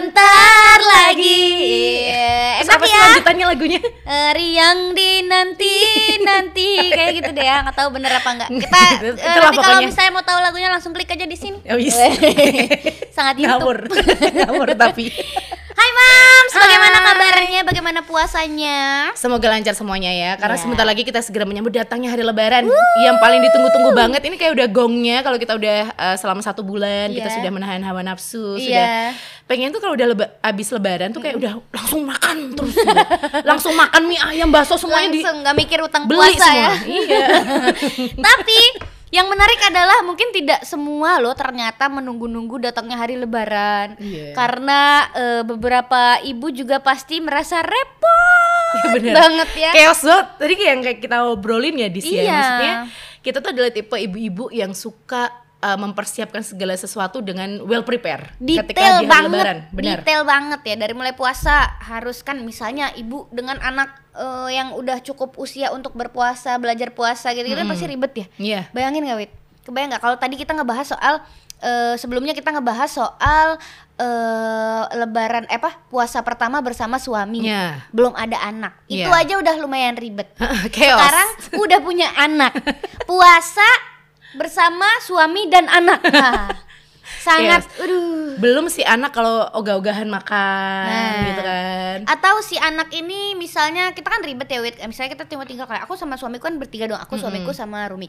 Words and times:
sebentar 0.00 0.78
lagi. 0.80 1.44
Terus 2.56 2.64
Enak 2.64 2.76
apa 2.80 2.86
ya? 2.88 3.00
lanjutannya 3.04 3.46
lagunya? 3.52 3.80
Eh, 3.84 4.30
Riang 4.32 4.96
di 4.96 5.10
nanti 5.28 5.74
nanti 6.20 6.68
kayak 6.88 7.12
gitu 7.20 7.30
deh 7.32 7.44
ya 7.44 7.60
nggak 7.64 7.76
tahu 7.76 7.88
bener 7.92 8.12
apa 8.12 8.28
enggak 8.32 8.48
kita 8.48 8.82
Itulah 9.12 9.52
nanti 9.52 9.58
kalau 9.60 9.80
misalnya 9.84 10.12
mau 10.12 10.24
tahu 10.24 10.38
lagunya 10.40 10.68
langsung 10.68 10.92
klik 10.92 11.08
aja 11.08 11.24
di 11.24 11.36
sini 11.36 11.58
Oh, 11.68 11.76
yes. 11.76 11.96
sangat 13.16 13.44
Ngawur, 13.44 13.84
YouTube 13.84 14.36
ngawur 14.40 14.68
tapi. 14.88 15.12
Hai 15.70 15.90
Mams 15.90 16.52
bagaimana 16.52 16.96
Hai. 16.96 17.06
kabarnya 17.06 17.60
bagaimana 17.62 18.00
puasanya 18.02 18.78
Semoga 19.12 19.46
lancar 19.48 19.72
semuanya 19.72 20.10
ya, 20.10 20.30
karena 20.34 20.54
Iya. 20.54 20.62
sebentar 20.62 20.82
lagi 20.82 21.02
kita 21.02 21.20
segera 21.20 21.44
menyambut 21.44 21.70
datangnya 21.70 22.10
hari 22.10 22.22
Lebaran 22.22 22.66
yang 23.00 23.16
paling 23.16 23.38
ditunggu-tunggu 23.40 23.90
banget. 23.92 24.20
Ini 24.20 24.34
kayak 24.34 24.52
udah 24.52 24.66
gongnya 24.68 25.16
kalau 25.20 25.36
kita 25.36 25.54
udah 25.54 25.78
uh, 25.92 26.16
selama 26.16 26.40
satu 26.40 26.60
bulan 26.60 27.10
kita 27.10 27.28
Iya. 27.28 27.36
sudah 27.36 27.50
menahan 27.50 27.80
hawa 27.80 28.02
nafsu, 28.02 28.56
Iya. 28.56 28.60
sudah 28.60 28.88
pengen 29.46 29.70
tuh 29.70 29.78
kalau 29.78 29.94
udah 29.94 30.06
leba, 30.08 30.26
abis 30.40 30.68
Lebaran 30.70 31.10
tuh 31.10 31.20
kayak 31.20 31.36
udah 31.36 31.52
langsung 31.70 32.02
makan 32.02 32.36
terus, 32.52 32.70
gitu. 32.72 32.96
langsung 33.50 33.74
makan 33.74 34.02
mie 34.04 34.20
ayam, 34.20 34.48
bakso 34.48 34.74
semuanya 34.74 35.08
di 35.08 35.20
langsung 35.20 35.38
nggak 35.40 35.56
mikir 35.56 35.78
utang 35.80 36.02
beli 36.04 36.18
puasa 36.18 36.38
semua. 36.40 36.54
ya 36.56 36.70
Iya. 36.84 37.26
tapi 38.26 38.58
yang 39.10 39.26
menarik 39.26 39.58
adalah 39.60 40.02
mungkin 40.02 40.30
tidak 40.30 40.62
semua 40.62 41.18
loh 41.18 41.34
ternyata 41.34 41.86
menunggu-nunggu 41.86 42.62
datangnya 42.62 42.94
hari 42.96 43.14
lebaran 43.14 43.98
Iya. 43.98 44.32
karena 44.32 44.80
eh, 45.12 45.42
beberapa 45.42 46.22
ibu 46.22 46.46
juga 46.48 46.78
pasti 46.78 47.18
merasa 47.18 47.58
repot 47.58 48.72
Iya, 48.72 48.86
bener. 48.94 49.14
banget 49.14 49.50
ya 49.52 49.70
Chaos 49.74 50.00
banget. 50.00 50.26
Tadi 50.38 50.52
kayak 50.54 50.70
yang 50.70 50.80
kayak 50.80 50.98
kita 51.00 51.16
obrolin 51.26 51.74
ya 51.74 51.88
di 51.88 51.98
sini. 51.98 52.22
Iya. 52.22 52.30
Maksudnya 52.32 52.74
kita 53.20 53.36
tuh 53.40 53.50
adalah 53.50 53.70
tipe 53.70 53.96
ibu-ibu 53.98 54.44
yang 54.48 54.70
suka 54.72 55.26
uh, 55.60 55.76
mempersiapkan 55.76 56.40
segala 56.40 56.72
sesuatu 56.72 57.20
dengan 57.20 57.60
well 57.62 57.80
prepare 57.80 58.32
ketika 58.36 58.64
detail 58.66 58.94
di 58.96 59.04
hari 59.04 59.06
banget 59.06 59.30
lebaran. 59.34 59.58
Benar. 59.70 59.98
detail 60.00 60.22
banget 60.24 60.60
ya 60.62 60.74
dari 60.76 60.92
mulai 60.92 61.12
puasa 61.12 61.54
harus 61.80 62.20
kan 62.20 62.36
misalnya 62.38 62.90
ibu 62.92 63.24
dengan 63.30 63.56
anak 63.58 63.88
eh, 64.12 64.50
yang 64.52 64.72
udah 64.72 64.98
cukup 65.00 65.36
usia 65.36 65.70
untuk 65.70 65.92
berpuasa 65.92 66.56
belajar 66.56 66.90
puasa 66.90 67.30
gitu 67.30 67.46
gitu 67.46 67.62
pasti 67.62 67.86
ribet 67.86 68.12
ya 68.14 68.26
Iya. 68.36 68.60
bayangin 68.70 69.04
gak 69.04 69.18
wit 69.18 69.32
kebayang 69.62 69.88
nggak 69.90 70.02
kalau 70.02 70.16
tadi 70.16 70.34
kita 70.34 70.50
ngebahas 70.50 70.86
soal 70.88 71.14
eh, 71.58 71.94
sebelumnya 71.94 72.32
kita 72.32 72.50
ngebahas 72.50 72.88
soal 72.88 73.60
eh, 73.96 74.82
lebaran 74.94 75.44
eh 75.46 75.54
apa 75.54 75.76
puasa 75.86 76.20
pertama 76.20 76.58
bersama 76.58 76.96
suami 76.96 77.44
Iya. 77.44 77.84
belum 77.90 78.12
ada 78.14 78.40
anak 78.40 78.72
itu 78.86 79.04
Iya. 79.04 79.20
aja 79.20 79.34
udah 79.36 79.54
lumayan 79.58 79.94
ribet 79.94 80.32
Chaos. 80.74 80.96
sekarang 80.96 81.28
udah 81.54 81.78
punya 81.78 82.08
anak 82.16 82.56
puasa 83.10 83.66
bersama 84.32 84.86
suami 85.00 85.46
dan 85.46 85.66
anak 85.66 86.00
Nah, 87.10 87.26
sangat 87.26 87.66
aduh 87.76 88.38
belum 88.38 88.70
si 88.70 88.80
anak 88.80 89.10
kalau 89.10 89.42
ogah-ogahan 89.52 90.06
makan 90.06 90.84
Nah. 90.86 91.26
gitu 91.26 91.42
kan. 91.42 91.98
atau 92.06 92.38
si 92.38 92.54
anak 92.56 92.88
ini 92.92 93.34
misalnya 93.34 93.90
kita 93.90 94.06
kan 94.06 94.22
ribet 94.22 94.46
ya 94.46 94.62
Wit 94.62 94.78
misalnya 94.80 95.12
kita 95.12 95.26
tinggal 95.26 95.44
tinggal 95.44 95.66
kayak 95.66 95.84
aku 95.84 95.98
sama 95.98 96.14
suamiku 96.14 96.46
kan 96.46 96.56
bertiga 96.56 96.86
dong 96.86 96.96
aku 96.96 97.18
suamiku 97.18 97.50
sama 97.50 97.84
Rumi 97.86 98.08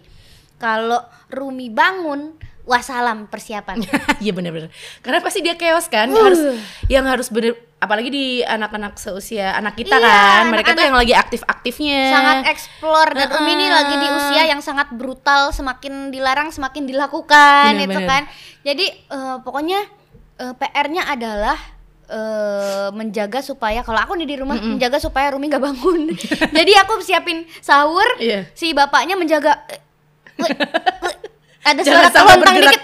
kalau 0.55 1.01
Rumi 1.27 1.67
bangun 1.67 2.37
wassalam 2.61 3.25
persiapan 3.25 3.81
Iya 4.23 4.31
benar-benar. 4.31 4.69
Karena 5.01 5.19
pasti 5.19 5.41
dia 5.41 5.57
chaos 5.57 5.89
kan, 5.89 6.07
Uh. 6.07 6.21
harus 6.21 6.41
yang 6.85 7.03
harus 7.03 7.27
bener 7.27 7.57
apalagi 7.81 8.07
di 8.07 8.25
anak-anak 8.39 8.93
seusia 8.95 9.51
anak 9.51 9.73
kita 9.73 9.97
Iya, 9.97 10.05
kan. 10.05 10.43
Mereka 10.47 10.69
tuh 10.71 10.83
yang 10.83 10.93
lagi 10.93 11.11
aktif-aktifnya. 11.11 12.01
sangat 12.07 12.37
explore 12.47 13.11
dan 13.11 13.27
Rumi 13.27 13.51
ini 13.51 13.65
Uh-uh. 13.65 13.73
lagi 13.73 13.95
di 13.95 14.07
usia 14.07 14.43
yang 14.45 14.61
sangat 14.61 14.87
brutal 14.91 15.49
semakin 15.49 15.93
dilarang 16.07 16.49
semakin 16.49 16.85
dilakukan 16.85 17.73
itu 17.73 17.89
Bener-bener. 17.89 18.05
kan 18.07 18.23
jadi 18.61 18.85
eh, 18.87 19.37
pokoknya 19.39 19.79
eh, 20.37 20.53
PR-nya 20.53 21.03
adalah 21.07 21.57
eh, 22.05 22.89
menjaga 22.91 23.41
supaya 23.41 23.81
kalau 23.81 23.97
aku 23.99 24.13
nih 24.15 24.27
di 24.27 24.35
rumah 24.35 24.55
menjaga 24.55 24.97
supaya 24.97 25.29
Rumi 25.29 25.47
nggak 25.47 25.63
bangun 25.63 26.13
jadi 26.57 26.71
aku 26.79 26.99
siapin 26.99 27.43
sahur 27.57 28.05
Iya. 28.15 28.45
si 28.53 28.71
bapaknya 28.71 29.15
menjaga 29.15 29.57
eh, 29.67 29.81
eh, 30.39 30.53
eh, 31.01 31.15
ada 31.63 31.81
suara 31.81 32.09
bergerak. 32.35 32.53
dikit 32.69 32.83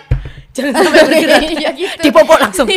Jangan 0.58 0.74
sampai 0.74 1.02
bergerak. 1.08 1.42
Iya, 1.46 1.70
gitu. 1.78 2.02
Dipopok 2.10 2.38
langsung. 2.42 2.68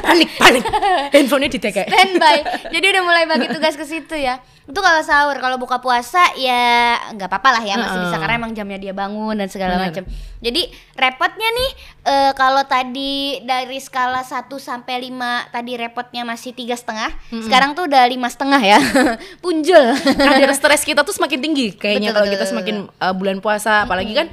panik, 0.00 0.28
panik. 0.40 0.64
Handphonenya 1.12 1.50
ditekek. 1.52 1.86
standby. 1.86 2.36
Jadi 2.72 2.86
udah 2.96 3.02
mulai 3.04 3.24
bagi 3.28 3.46
tugas 3.52 3.76
ke 3.76 3.84
situ 3.84 4.16
ya. 4.16 4.40
Itu 4.66 4.82
kalau 4.82 4.98
sahur 4.98 5.38
kalau 5.38 5.62
buka 5.62 5.78
puasa 5.78 6.34
ya 6.34 6.98
nggak 7.14 7.30
apa-apa 7.30 7.60
lah 7.60 7.62
ya 7.62 7.78
masih 7.78 8.02
bisa. 8.02 8.10
Heeh. 8.10 8.18
karena 8.18 8.34
emang 8.34 8.50
jamnya 8.50 8.78
dia 8.82 8.90
bangun 8.90 9.38
dan 9.38 9.46
segala 9.46 9.78
macam. 9.78 10.02
Jadi 10.42 10.62
repotnya 10.98 11.48
nih 11.54 11.70
eh, 12.02 12.32
kalau 12.34 12.66
tadi 12.66 13.46
dari 13.46 13.78
skala 13.78 14.26
1 14.26 14.50
sampai 14.58 15.06
5 15.06 15.54
tadi 15.54 15.72
repotnya 15.78 16.26
masih 16.26 16.50
tiga 16.50 16.74
setengah. 16.74 17.14
Sekarang 17.46 17.78
tuh 17.78 17.86
udah 17.86 18.10
lima 18.10 18.26
setengah 18.26 18.58
ya. 18.58 18.78
Punjul. 19.44 19.94
Kadar 20.02 20.50
stres 20.50 20.82
kita 20.82 21.06
tuh 21.06 21.14
semakin 21.14 21.38
tinggi 21.38 21.70
kayaknya 21.70 22.10
kalau 22.10 22.26
kita 22.26 22.42
semakin 22.42 22.90
uh, 22.98 23.14
bulan 23.14 23.38
puasa. 23.38 23.86
Apalagi 23.86 24.18
kan 24.18 24.26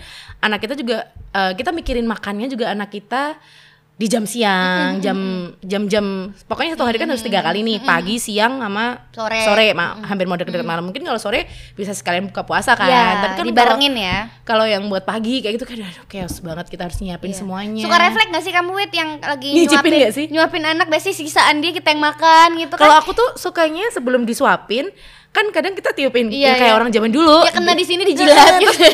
anak 0.43 0.59
kita 0.59 0.75
juga 0.75 1.07
uh, 1.31 1.55
kita 1.55 1.71
mikirin 1.71 2.03
makannya 2.03 2.51
juga 2.51 2.75
anak 2.75 2.91
kita 2.91 3.39
di 3.93 4.09
jam 4.09 4.25
siang 4.25 4.97
jam 5.05 5.53
jam 5.61 5.85
jam 5.85 6.05
pokoknya 6.49 6.73
satu 6.73 6.81
hari 6.81 6.97
kan 6.97 7.05
harus 7.05 7.21
tiga 7.21 7.45
kali 7.45 7.61
nih 7.61 7.77
pagi 7.85 8.17
siang 8.17 8.57
sama 8.57 9.05
Sore. 9.13 9.69
ma- 9.77 10.01
hampir 10.09 10.25
mau 10.25 10.33
deket-deket 10.33 10.65
malam. 10.65 10.89
Mungkin 10.89 11.05
kalau 11.05 11.21
sore 11.21 11.45
bisa 11.77 11.93
sekalian 11.93 12.25
buka 12.25 12.41
puasa 12.41 12.73
kan. 12.73 12.89
Ya 12.89 13.21
tapi 13.21 13.33
kan 13.37 13.45
dibarengin 13.45 13.93
ya. 13.93 14.33
kalau 14.41 14.65
kalau 14.65 14.65
yang 14.65 14.89
buat 14.89 15.05
pagi 15.05 15.45
kayak 15.45 15.61
gitu 15.61 15.65
kan 15.69 15.77
aduh 15.77 16.05
chaos 16.09 16.41
banget 16.41 16.73
kita 16.73 16.89
harus 16.89 16.97
nyiapin 17.05 17.37
semuanya. 17.37 17.85
Suka 17.85 17.97
refleks 18.01 18.29
gak 18.33 18.43
sih 18.43 18.53
kamu 18.53 18.71
Wit 18.73 18.91
yang 18.97 19.09
lagi 19.21 19.49
Nyicipin 19.53 19.91
nyuapin 19.93 20.09
sih? 20.09 20.25
nyuapin 20.33 20.63
anak 20.65 20.87
biasanya 20.89 21.15
sisaan 21.15 21.55
dia 21.61 21.71
kita 21.71 21.93
yang 21.93 22.01
makan 22.01 22.47
gitu 22.57 22.73
kalau 22.81 22.97
kan? 22.97 23.01
aku 23.05 23.13
tuh 23.13 23.29
sukanya 23.37 23.93
sebelum 23.93 24.25
disuapin 24.25 24.89
kan 25.33 25.49
kadang 25.49 25.73
kita 25.73 25.89
tiupin 25.97 26.29
Iya, 26.29 26.53
ya 26.53 26.61
kayak 26.61 26.69
iya. 26.69 26.77
orang 26.77 26.89
zaman 26.93 27.09
dulu. 27.09 27.41
Ya 27.41 27.49
kena 27.49 27.73
di 27.73 27.81
sini 27.81 28.05
dijilat 28.05 28.53
gitu. 28.61 28.85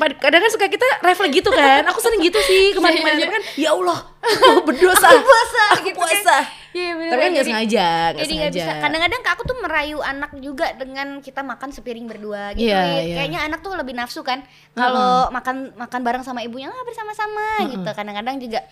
Pad- 0.00 0.16
kadang 0.16 0.40
kan 0.40 0.50
suka 0.50 0.72
kita 0.72 0.86
refleks 1.04 1.36
gitu 1.36 1.52
kan. 1.52 1.84
Aku 1.92 2.00
sering 2.00 2.24
gitu 2.24 2.40
sih 2.40 2.72
kemarin-kemarin. 2.72 3.28
kan 3.28 3.42
ya 3.60 3.76
Allah 3.76 4.08
aku 4.24 4.64
berdosa. 4.64 5.04
Aku 5.12 5.20
puasa, 5.20 5.62
aku 5.76 5.80
gitu 5.84 6.00
kan. 6.00 6.08
puasa. 6.08 6.36
Iya, 6.70 6.90
bener. 6.94 7.10
tapi 7.10 7.20
kan 7.20 7.30
nggak 7.34 7.46
sengaja 7.50 7.86
nggak 8.14 8.22
jadi 8.22 8.32
nggak 8.32 8.52
sengaja. 8.54 8.62
Bisa 8.62 8.72
kadang-kadang 8.78 9.20
aku 9.26 9.42
tuh 9.42 9.56
merayu 9.58 9.98
anak 10.00 10.30
juga 10.38 10.66
dengan 10.78 11.08
kita 11.18 11.42
makan 11.42 11.68
sepiring 11.74 12.06
berdua 12.08 12.54
gitu. 12.56 12.70
Iya, 12.70 12.80
Wit. 12.80 13.04
iya. 13.10 13.14
kayaknya 13.20 13.40
anak 13.44 13.60
tuh 13.60 13.74
lebih 13.76 13.92
nafsu 13.92 14.24
kan. 14.24 14.40
Kalau 14.72 15.28
makan 15.28 15.76
makan 15.76 16.00
bareng 16.00 16.24
sama 16.24 16.40
ibunya 16.40 16.72
ah 16.72 16.82
bersama-sama 16.88 17.68
gitu. 17.68 17.90
Kadang-kadang 17.90 18.40
juga 18.40 18.64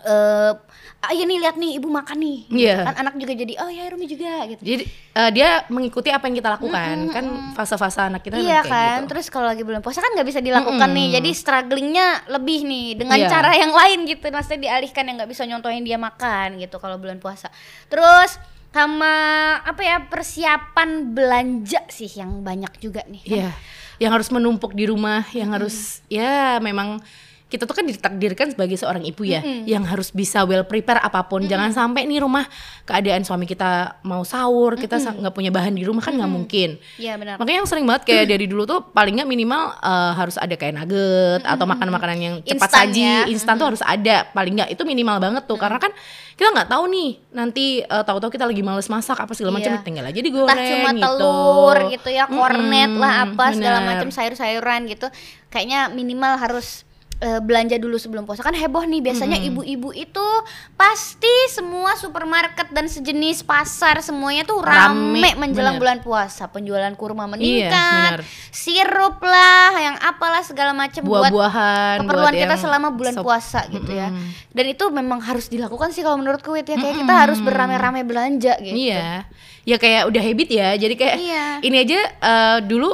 eh 0.00 0.52
ah 0.98 1.14
iya 1.14 1.24
nih 1.24 1.38
lihat 1.38 1.54
nih 1.54 1.78
ibu 1.78 1.86
makan 1.86 2.18
nih. 2.18 2.38
Iya. 2.50 2.76
kan 2.84 2.94
anak 2.98 3.14
juga 3.16 3.30
jadi 3.32 3.54
oh 3.58 3.70
ya 3.70 3.86
Rumi 3.86 4.04
juga 4.04 4.46
gitu 4.46 4.62
jadi 4.62 4.84
eh, 5.14 5.30
dia 5.30 5.48
mengikuti 5.68 6.10
apa 6.10 6.26
yang 6.26 6.36
kita 6.36 6.50
lakukan 6.54 6.96
kan 7.08 7.24
fase-fase 7.54 8.02
anak 8.02 8.22
kita 8.22 8.34
iya 8.34 8.60
kayak 8.60 8.66
kan 8.66 8.98
gitu. 8.98 9.10
terus 9.14 9.26
kalau 9.28 9.46
lagi 9.46 9.62
bulan 9.62 9.78
puasa 9.78 9.98
kan 9.98 10.10
nggak 10.10 10.26
bisa 10.26 10.42
dilakukan 10.42 10.90
nih 10.90 11.18
jadi 11.18 11.30
strugglingnya 11.32 12.06
lebih 12.28 12.66
nih 12.66 12.86
dengan 12.98 13.14
Iya. 13.14 13.30
cara 13.30 13.50
yang 13.54 13.70
lain 13.70 13.98
gitu 14.06 14.26
maksudnya 14.26 14.60
dialihkan 14.60 15.06
yang 15.06 15.16
nggak 15.18 15.30
bisa 15.30 15.42
nyontohin 15.46 15.82
dia 15.82 15.96
makan 15.96 16.58
gitu 16.58 16.76
kalau 16.76 16.98
bulan 16.98 17.18
puasa 17.18 17.46
terus 17.86 18.34
sama 18.68 19.14
apa 19.62 19.80
ya 19.80 19.96
persiapan 20.02 21.10
belanja 21.10 21.82
sih 21.88 22.10
yang 22.12 22.42
banyak 22.42 22.70
juga 22.78 23.00
nih 23.08 23.22
kan. 23.24 23.32
Iya, 23.32 23.50
yang 23.98 24.12
harus 24.12 24.28
menumpuk 24.28 24.76
di 24.76 24.84
rumah, 24.84 25.24
yang 25.32 25.50
harus 25.50 26.04
ya 26.06 26.60
memang 26.60 27.00
kita 27.48 27.64
tuh 27.64 27.72
kan 27.72 27.82
ditakdirkan 27.82 28.52
sebagai 28.52 28.76
seorang 28.76 29.00
ibu 29.02 29.24
ya, 29.24 29.40
yang 29.64 29.80
harus 29.82 30.08
bisa 30.10 30.44
well 30.44 30.62
prepare 30.62 30.98
apa 30.98 31.24
pun. 31.24 31.40
Jangan 31.42 31.72
sampai 31.72 32.04
nih 32.04 32.20
rumah 32.20 32.44
keadaan 32.82 33.22
suami 33.22 33.44
kita 33.44 33.68
mau 34.02 34.20
sahur, 34.22 34.76
kita 34.76 34.96
sa- 34.98 35.12
nggak 35.12 35.32
punya 35.32 35.48
bahan 35.48 35.72
di 35.72 35.80
rumah 35.80 36.00
kan 36.00 36.12
nggak 36.12 36.28
mungkin. 36.28 36.76
Iya 36.94 37.16
benar 37.16 37.36
Makanya 37.36 37.58
yang 37.58 37.66
sering 37.66 37.82
banget 37.82 38.04
kayak 38.04 38.24
dari 38.26 38.44
dulu 38.44 38.62
tuh 38.62 38.84
paling 38.86 39.16
nggak 39.16 39.26
minimal 39.26 39.62
eh, 39.74 40.12
harus 40.14 40.36
ada 40.36 40.52
kayak 40.52 40.76
nugget 40.76 41.42
atau 41.42 41.64
makanan-makanan 41.64 42.16
yang 42.18 42.34
cepat 42.38 42.52
Instan 42.62 42.70
saji, 42.84 43.00
ya. 43.02 43.18
instan 43.26 43.54
tuh 43.56 43.66
harus 43.66 43.80
ada. 43.80 44.28
Paling 44.28 44.52
nggak 44.54 44.70
itu 44.70 44.82
minimal 44.82 45.16
banget 45.18 45.42
tuh 45.44 45.56
karena 45.56 45.78
kan 45.78 45.92
kita 46.34 46.52
nggak 46.52 46.68
tahu 46.68 46.84
nih 46.86 47.10
nanti 47.30 47.64
eh, 47.80 48.04
tahu-tahu 48.04 48.28
kita 48.30 48.44
lagi 48.44 48.60
males 48.60 48.86
masak 48.86 49.16
apa 49.16 49.32
segala 49.32 49.56
macam 49.56 49.70
Iya. 49.70 49.80
tinggal 49.80 50.04
aja 50.04 50.20
digoreng 50.20 50.52
entah 50.52 50.68
cuma 50.70 50.90
gitu. 50.90 51.02
telur 51.02 51.76
gitu 51.90 52.08
ya 52.10 52.24
kornet 52.24 52.88
Mm-mm, 52.88 53.00
lah 53.00 53.14
apa 53.24 53.44
segala 53.50 53.78
macam 53.82 54.08
sayur-sayuran 54.08 54.80
gitu 54.86 55.08
kayaknya 55.48 55.88
minimal 55.88 56.36
harus 56.36 56.84
eh, 57.18 57.38
belanja 57.38 57.76
dulu 57.76 57.94
sebelum 57.94 58.22
puasa 58.22 58.40
kan 58.40 58.52
heboh 58.52 58.82
nih 58.82 59.00
biasanya 59.00 59.38
ibu-ibu 59.40 59.90
itu 59.90 60.26
pasti 60.72 61.26
semua 61.48 61.94
supermarket 61.94 62.70
dan 62.70 62.86
sejenis 62.86 63.42
pasar 63.42 63.98
semuanya 63.98 64.42
tuh 64.42 64.58
rame, 64.58 65.18
Rame, 65.18 65.30
menjelang 65.36 65.74
bener. 65.74 65.82
bulan 65.82 65.98
puasa 66.00 66.46
penjualan 66.46 66.94
kurma 66.94 67.24
Iya, 67.24 67.30
meningkat 67.30 68.10
bener. 68.14 68.20
sirup 68.48 69.18
lah 69.20 69.70
yang 69.76 69.96
apalah 70.00 70.40
segala 70.40 70.70
macam 70.70 71.02
buat 71.02 71.26
buah-buahan 71.26 71.96
keperluan 72.00 72.24
buat 72.28 72.38
kita 72.40 72.54
selama 72.56 72.88
bulan 72.90 73.14
sop- 73.14 73.24
puasa 73.24 73.60
gitu 73.68 73.90
ya 73.90 74.08
dan 74.48 74.64
itu 74.64 74.84
memang 74.88 75.18
harus 75.20 75.46
dilakukan 75.46 75.90
sih 75.90 76.00
kalau 76.00 76.16
menurutku 76.16 76.52
ya 76.52 76.62
kayak 76.62 76.78
kita 76.96 77.14
harus 77.16 77.38
beramai-ramai 77.38 78.02
belanja 78.02 78.54
gitu 78.58 78.76
Iya. 78.78 79.26
Ya 79.64 79.76
kayak 79.76 80.08
udah 80.08 80.22
habit 80.22 80.48
ya. 80.48 80.68
Jadi 80.74 80.94
kayak 80.94 81.16
Iya. 81.18 81.44
ini 81.60 81.76
aja 81.78 81.98
eh, 82.00 82.58
dulu 82.62 82.88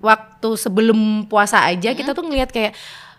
waktu 0.00 0.48
sebelum 0.54 0.96
puasa 1.24 1.60
aja 1.62 1.92
kita 1.92 2.12
tuh 2.12 2.22
ngelihat 2.22 2.48
kayak 2.48 2.72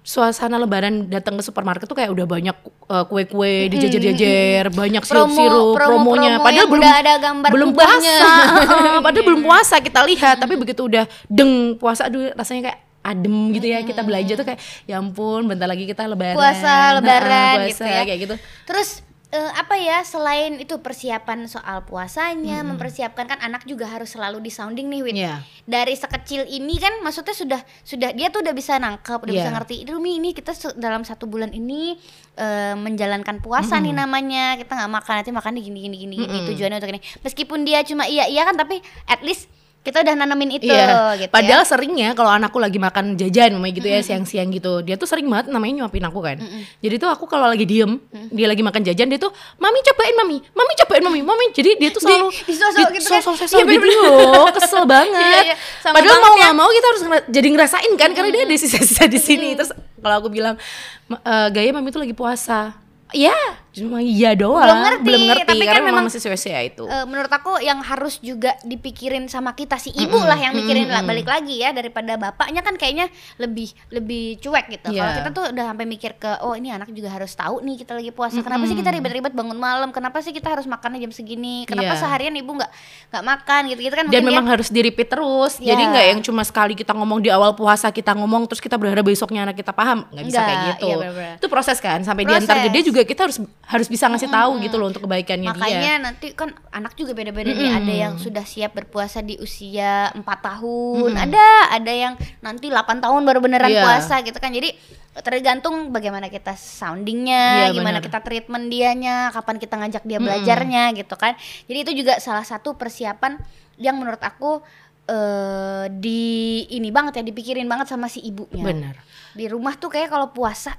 suasana 0.05 0.55
lebaran 0.55 1.09
datang 1.09 1.33
ke 1.33 1.41
supermarket 1.41 1.83
tuh 1.83 1.97
kayak 1.97 2.13
udah 2.13 2.23
banyak 2.23 2.53
uh, 2.85 3.03
kue-kue 3.03 3.65
dijejer-jejer, 3.67 4.69
banyak 4.69 5.01
sirup-sirup 5.01 5.73
Promo- 5.73 6.05
promonya. 6.05 6.37
promo-promo 6.37 6.45
Padahal 6.45 6.67
belum 6.69 6.85
ada 6.85 7.13
gambar 7.17 7.49
belum 7.49 7.69
kubahnya. 7.73 8.15
puasa. 8.21 8.37
Padahal 9.05 9.25
belum 9.25 9.41
puasa 9.41 9.75
kita 9.79 9.99
lihat, 10.05 10.35
tapi 10.37 10.53
begitu 10.55 10.85
udah 10.85 11.03
deng 11.25 11.53
puasa 11.75 12.05
aduh 12.05 12.29
rasanya 12.31 12.69
kayak 12.69 12.79
adem 13.01 13.53
gitu 13.53 13.65
ya 13.65 13.81
kita 13.81 14.01
belanja 14.01 14.33
tuh 14.33 14.41
kayak 14.43 14.57
ya 14.85 14.97
ampun 14.97 15.45
bentar 15.45 15.65
lagi 15.65 15.85
kita 15.85 16.05
lebaran 16.05 16.33
Puasa, 16.33 16.97
lebaran 16.97 17.69
gitu 17.69 17.81
puasa, 17.81 17.89
ya. 17.91 18.01
kayak 18.01 18.19
gitu 18.19 18.35
Terus 18.65 19.04
eh, 19.29 19.51
apa 19.53 19.73
ya 19.75 20.01
selain 20.01 20.57
itu 20.57 20.77
persiapan 20.77 21.45
soal 21.45 21.81
puasanya, 21.81 22.61
Hmm. 22.61 22.73
mempersiapkan 22.73 23.25
kan 23.25 23.39
anak 23.39 23.65
juga 23.65 23.85
harus 23.85 24.11
selalu 24.11 24.37
di 24.39 24.49
sounding 24.49 24.85
nih, 24.87 25.01
Wit. 25.01 25.15
Iya. 25.15 25.41
Dari 25.63 25.93
sekecil 25.93 26.45
ini 26.45 26.77
kan 26.77 27.01
maksudnya 27.01 27.33
sudah 27.33 27.61
sudah 27.81 28.13
dia 28.13 28.29
tuh 28.29 28.45
udah 28.45 28.53
bisa 28.53 28.77
nangkep, 28.77 29.17
udah 29.17 29.33
bisa 29.33 29.49
Iya. 29.49 29.55
ngerti. 29.57 29.75
Rumi 29.87 30.17
ini 30.17 30.29
kita 30.31 30.53
dalam 30.75 31.01
satu 31.01 31.25
bulan 31.25 31.51
ini 31.51 31.97
eh, 32.35 32.75
menjalankan 32.75 33.39
puasa 33.39 33.79
nih 33.79 33.95
namanya. 33.95 34.59
Kita 34.59 34.75
nggak 34.75 34.91
makan 34.91 35.13
nanti 35.23 35.31
makan 35.31 35.51
gini 35.55 35.79
gini 35.87 35.97
gini 35.97 36.15
gini 36.19 36.37
tujuannya 36.51 36.77
untuk 36.77 36.91
ini. 36.91 37.01
Meskipun 37.23 37.63
dia 37.63 37.79
cuma 37.81 38.05
iya 38.05 38.27
iya 38.27 38.43
kan 38.43 38.53
tapi 38.53 38.83
at 39.07 39.23
least 39.23 39.47
kita 39.85 40.01
udah 40.01 40.17
nanamin 40.17 40.49
itu 40.51 40.65
Iya. 40.65 41.13
gitu 41.15 41.29
Padahal 41.29 41.61
ya. 41.61 41.67
seringnya 41.67 42.09
kalau 42.11 42.27
anakku 42.27 42.57
lagi 42.57 42.75
makan 42.75 43.13
jajan 43.13 43.53
mamanya 43.53 43.73
gitu 43.75 43.85
ya 43.85 44.01
siang-siang 44.01 44.49
gitu, 44.49 44.81
dia 44.81 44.95
tuh 44.95 45.05
sering 45.05 45.23
banget 45.25 45.47
namanya 45.47 45.79
nyuapin 45.79 46.01
aku 46.01 46.19
kan. 46.19 46.41
Jadi 46.79 46.95
tuh 46.97 47.07
aku 47.07 47.23
kalau 47.25 47.45
lagi 47.45 47.63
diem, 47.63 48.01
dia 48.27 48.45
lagi 48.45 48.59
makan 48.59 48.81
jajan 48.81 49.05
dia 49.05 49.15
tuh, 49.15 49.29
mami 49.55 49.79
cobain 49.79 50.15
mami, 50.15 50.37
mami 50.49 50.73
cobain 50.75 51.03
mami, 51.03 51.21
mami. 51.21 51.45
Jadi 51.51 51.77
dia 51.77 51.89
tuh 51.89 52.01
selalu 52.01 52.33
disosok 52.41 52.89
gitu 52.91 53.07
kan. 53.07 53.21
Iya, 53.21 53.63
gitu 53.69 54.01
loh, 54.01 54.49
kesel 54.51 54.83
banget. 54.97 55.21
Iya, 55.21 55.39
iya. 55.45 55.55
Sama 55.79 55.95
Padahal 55.95 56.09
banget 56.11 56.25
mau 56.25 56.33
ya. 56.33 56.39
nggak 56.41 56.55
mau 56.55 56.69
kita 56.71 56.87
harus 56.87 57.01
ngera- 57.03 57.27
jadi 57.29 57.47
ngerasain 57.51 57.93
kan, 57.95 58.09
karena 58.11 58.29
dia 58.31 58.43
ada 58.43 58.55
sisa-sisa 58.57 59.05
di 59.05 59.19
sini. 59.19 59.53
Terus 59.53 59.69
kalau 59.97 60.15
aku 60.17 60.27
bilang, 60.27 60.57
"Ma- 61.05 61.21
eh, 61.21 61.47
gaya 61.51 61.69
mami 61.69 61.89
tuh 61.89 62.01
lagi 62.01 62.11
puasa. 62.11 62.73
Iya, 63.07 63.37
cuma 63.75 63.99
iya 63.99 64.31
doang. 64.33 64.63
Belum 65.03 65.21
ngerti, 65.27 65.43
tapi 65.45 65.63
kan 65.63 65.83
memang- 65.83 66.07
masih 66.07 66.21
ya 66.47 66.61
itu. 66.61 66.83
Eh, 66.85 67.05
menurut 67.05 67.27
aku 67.27 67.59
yang 67.59 67.79
harus 67.79 68.17
juga 68.19 68.55
dipikirin 68.61 69.27
sama 69.27 69.51
kita 69.51 69.75
si 69.75 69.91
ibu 69.91 70.15
lah 70.17 70.35
yang 70.35 70.53
mikirin 70.53 70.87
lah 70.87 71.01
balik 71.01 71.25
lagi 71.25 71.59
ya 71.59 71.71
daripada 71.71 72.15
bapaknya 72.15 72.61
kan 72.61 72.75
kayaknya 72.75 73.11
lebih 73.35 73.69
lebih 73.89 74.39
cuek 74.39 74.65
gitu. 74.71 74.89
Kalau 74.89 75.11
Iya. 75.11 75.17
kita 75.19 75.29
tuh 75.31 75.43
udah 75.51 75.65
sampai 75.67 75.85
mikir 75.85 76.15
ke 76.15 76.31
oh 76.39 76.53
ini 76.53 76.69
anak 76.69 76.89
juga 76.89 77.09
harus 77.09 77.31
tahu 77.31 77.59
nih 77.61 77.75
kita 77.77 77.93
lagi 77.93 78.11
puasa. 78.11 78.39
Kenapa 78.39 78.63
sih 78.65 78.73
kita 78.73 78.89
ribet-ribet 78.89 79.33
bangun 79.33 79.57
malam? 79.57 79.89
Kenapa 79.91 80.19
sih 80.19 80.31
kita 80.31 80.49
harus 80.49 80.65
makannya 80.65 80.99
jam 80.99 81.11
segini? 81.11 81.65
Kenapa 81.65 81.93
Iya. 81.93 82.01
seharian 82.01 82.33
ibu 82.33 82.51
nggak 82.51 82.71
nggak 83.11 83.23
makan 83.25 83.61
gitu-gitu 83.67 83.93
kan 83.93 84.05
dan 84.07 84.21
memang 84.21 84.43
dia- 84.43 84.53
harus 84.53 84.67
di 84.69 84.79
repeat 84.81 85.07
terus 85.07 85.57
Ya. 85.57 85.73
jadi 85.73 85.83
nggak 85.87 86.05
yang 86.07 86.19
cuma 86.21 86.41
sekali 86.41 86.73
kita 86.73 86.91
ngomong 86.91 87.19
di 87.19 87.29
awal 87.29 87.51
puasa 87.51 87.89
kita 87.89 88.11
ngomong 88.11 88.45
terus 88.45 88.59
kita 88.59 88.75
berharap 88.75 89.01
besoknya 89.01 89.43
anak 89.43 89.55
kita 89.55 89.71
paham 89.71 90.05
nggak 90.09 90.25
bisa 90.25 90.39
kayak 90.39 90.59
gitu 90.71 90.85
iya 90.85 90.95
bener-bener. 90.99 91.35
itu 91.37 91.47
proses 91.47 91.77
kan 91.79 91.99
sampai 92.01 92.23
diantar 92.23 92.55
Proses. 92.55 92.65
gede 92.69 92.79
juga 92.83 93.01
kita 93.01 93.21
harus 93.23 93.37
harus 93.65 93.89
bisa 93.89 94.05
ngasih 94.05 94.29
tahu 94.29 94.61
gitu 94.61 94.77
loh 94.77 94.87
untuk 94.87 95.09
kebaikannya 95.09 95.49
Makanya 95.49 95.77
dia 95.81 95.93
nanti 95.97 96.27
kan 96.31 96.53
anak 96.69 96.93
juga 96.93 97.17
beda-beda 97.17 97.49
nih. 97.49 97.73
Ada 97.73 97.93
yang 97.93 98.13
sudah 98.15 98.45
siap 98.45 98.77
berpuasa 98.77 99.25
di 99.25 99.41
usia 99.41 100.13
4 100.13 100.21
tahun, 100.21 101.17
ada 101.17 101.73
ada 101.73 101.89
yang 101.89 102.13
nanti 102.39 102.69
8 102.69 103.01
tahun 103.01 103.21
baru 103.25 103.41
beneran 103.41 103.73
Iya. 103.73 103.81
puasa 103.81 104.21
gitu 104.21 104.37
kan. 104.37 104.53
Jadi 104.53 104.69
tergantung 105.17 105.89
bagaimana 105.89 106.27
kita 106.27 106.53
soundingnya, 106.53 107.71
Iya, 107.71 107.73
gimana 107.73 107.97
benar. 107.97 108.05
kita 108.05 108.19
treatment 108.21 108.69
dianya, 108.69 109.31
kapan 109.31 109.55
kita 109.57 109.75
ngajak 109.75 110.03
dia 110.03 110.19
belajarnya 110.21 110.83
gitu 110.93 111.15
kan. 111.15 111.33
Jadi 111.65 111.77
itu 111.81 111.91
juga 112.05 112.19
salah 112.19 112.45
satu 112.45 112.77
persiapan 112.77 113.41
yang 113.75 113.97
menurut 113.97 114.21
aku 114.21 114.61
eh 115.05 115.85
di 115.91 116.21
ini 116.67 116.89
banget 116.89 117.21
ya 117.21 117.23
dipikirin 117.23 117.69
banget 117.69 117.85
sama 117.85 118.09
si 118.09 118.25
ibunya 118.25 118.65
benar 118.65 118.95
di 119.37 119.45
rumah 119.45 119.77
tuh 119.77 119.93
kayak 119.93 120.09
kalau 120.09 120.33
puasa 120.33 120.73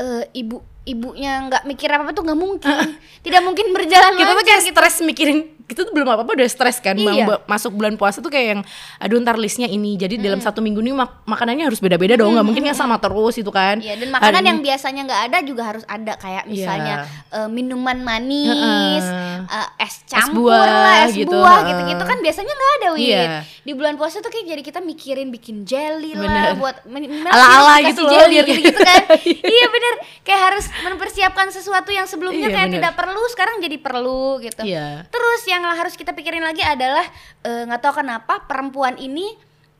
eh, 0.00 0.24
ibu 0.32 0.64
ibunya 0.90 1.32
nggak 1.42 1.62
mikir 1.64 1.88
apa 1.88 2.02
apa 2.02 2.12
tuh 2.12 2.22
nggak 2.22 2.34
mungkin 2.36 2.76
tidak 3.20 3.40
mungkin 3.40 3.66
berjalan 3.70 4.12
kita 4.12 4.30
tuh 4.32 4.42
kayak 4.42 4.60
gitu. 4.60 4.70
stres 4.72 4.94
mikirin 5.00 5.38
kita 5.62 5.80
tuh 5.80 5.92
belum 5.92 6.08
apa 6.08 6.26
apa 6.26 6.32
udah 6.32 6.48
stres 6.48 6.78
kan 6.78 6.98
Iya. 6.98 7.46
masuk 7.46 7.70
bulan 7.72 7.94
puasa 7.94 8.18
tuh 8.18 8.26
kayak 8.26 8.46
yang 8.48 8.60
aduh 8.98 9.18
ntar 9.18 9.36
listnya 9.36 9.66
ini 9.66 9.94
jadi 9.94 10.18
dalam 10.18 10.38
satu 10.38 10.58
minggu 10.58 10.80
nih 10.80 10.90
mak- 10.92 11.22
makanannya 11.24 11.62
harus 11.64 11.78
beda-beda 11.78 12.16
dong 12.16 12.34
nggak 12.34 12.42
mungkin 12.42 12.64
yang 12.64 12.74
sama 12.74 12.98
terus 12.98 13.36
itu 13.36 13.48
kan 13.48 13.78
Iya 13.78 13.94
dan 13.94 14.10
makanan 14.10 14.34
Hari 14.34 14.48
yang 14.48 14.58
ini- 14.58 14.66
biasanya 14.66 15.00
nggak 15.04 15.22
ada 15.24 15.38
juga 15.42 15.62
harus 15.64 15.84
ada 15.86 16.12
kayak 16.16 16.42
Iya. 16.42 16.50
misalnya 16.50 16.94
eh, 17.30 17.46
minuman 17.48 17.98
manis, 18.00 19.04
eh, 19.46 19.68
es 19.78 20.02
campur 20.04 20.50
buah 20.50 20.66
lah, 20.66 20.98
es 21.04 21.14
gitu, 21.14 21.30
buah 21.30 21.46
heeh. 21.56 21.68
gitu-gitu 21.70 22.02
kan 22.04 22.18
biasanya 22.18 22.50
nggak 22.50 22.72
ada 22.74 22.88
wih. 22.90 23.06
Iya. 23.06 23.22
Di 23.60 23.72
bulan 23.72 23.94
puasa 23.94 24.18
tuh 24.18 24.28
kayak 24.28 24.46
jadi 24.48 24.62
kita 24.64 24.80
mikirin 24.80 25.30
bikin 25.30 25.62
jelly 25.62 26.12
Bener. 26.12 26.26
lah 26.50 26.54
buat 26.56 26.76
Ala-ala 26.82 27.78
dikasih 27.78 27.86
gitu 27.86 28.02
loh, 28.02 28.10
jelly 28.12 28.34
biar- 28.36 28.48
gitu, 28.60 28.80
kan. 28.80 29.02
iya 29.54 29.66
bener 29.68 29.94
kayak 30.20 30.40
harus 30.42 30.66
mempersiapkan 30.82 31.48
sesuatu 31.48 31.88
yang 31.88 32.04
sebelumnya 32.04 32.46
Iya, 32.46 32.54
kayak 32.54 32.68
bener. 32.68 32.76
tidak 32.80 32.92
perlu 32.94 33.22
sekarang 33.28 33.56
jadi 33.58 33.76
perlu 33.76 34.24
gitu. 34.38 34.62
Iya. 34.62 35.04
Terus 35.06 35.40
yang 35.44 35.62
harus 35.64 35.94
kita 35.94 36.10
pikirin 36.10 36.40
lagi 36.40 36.60
adalah 36.60 37.04
eh, 37.42 37.62
nggak 37.64 37.80
tahu 37.80 38.00
kenapa 38.00 38.44
perempuan 38.44 38.96
ini 38.96 39.28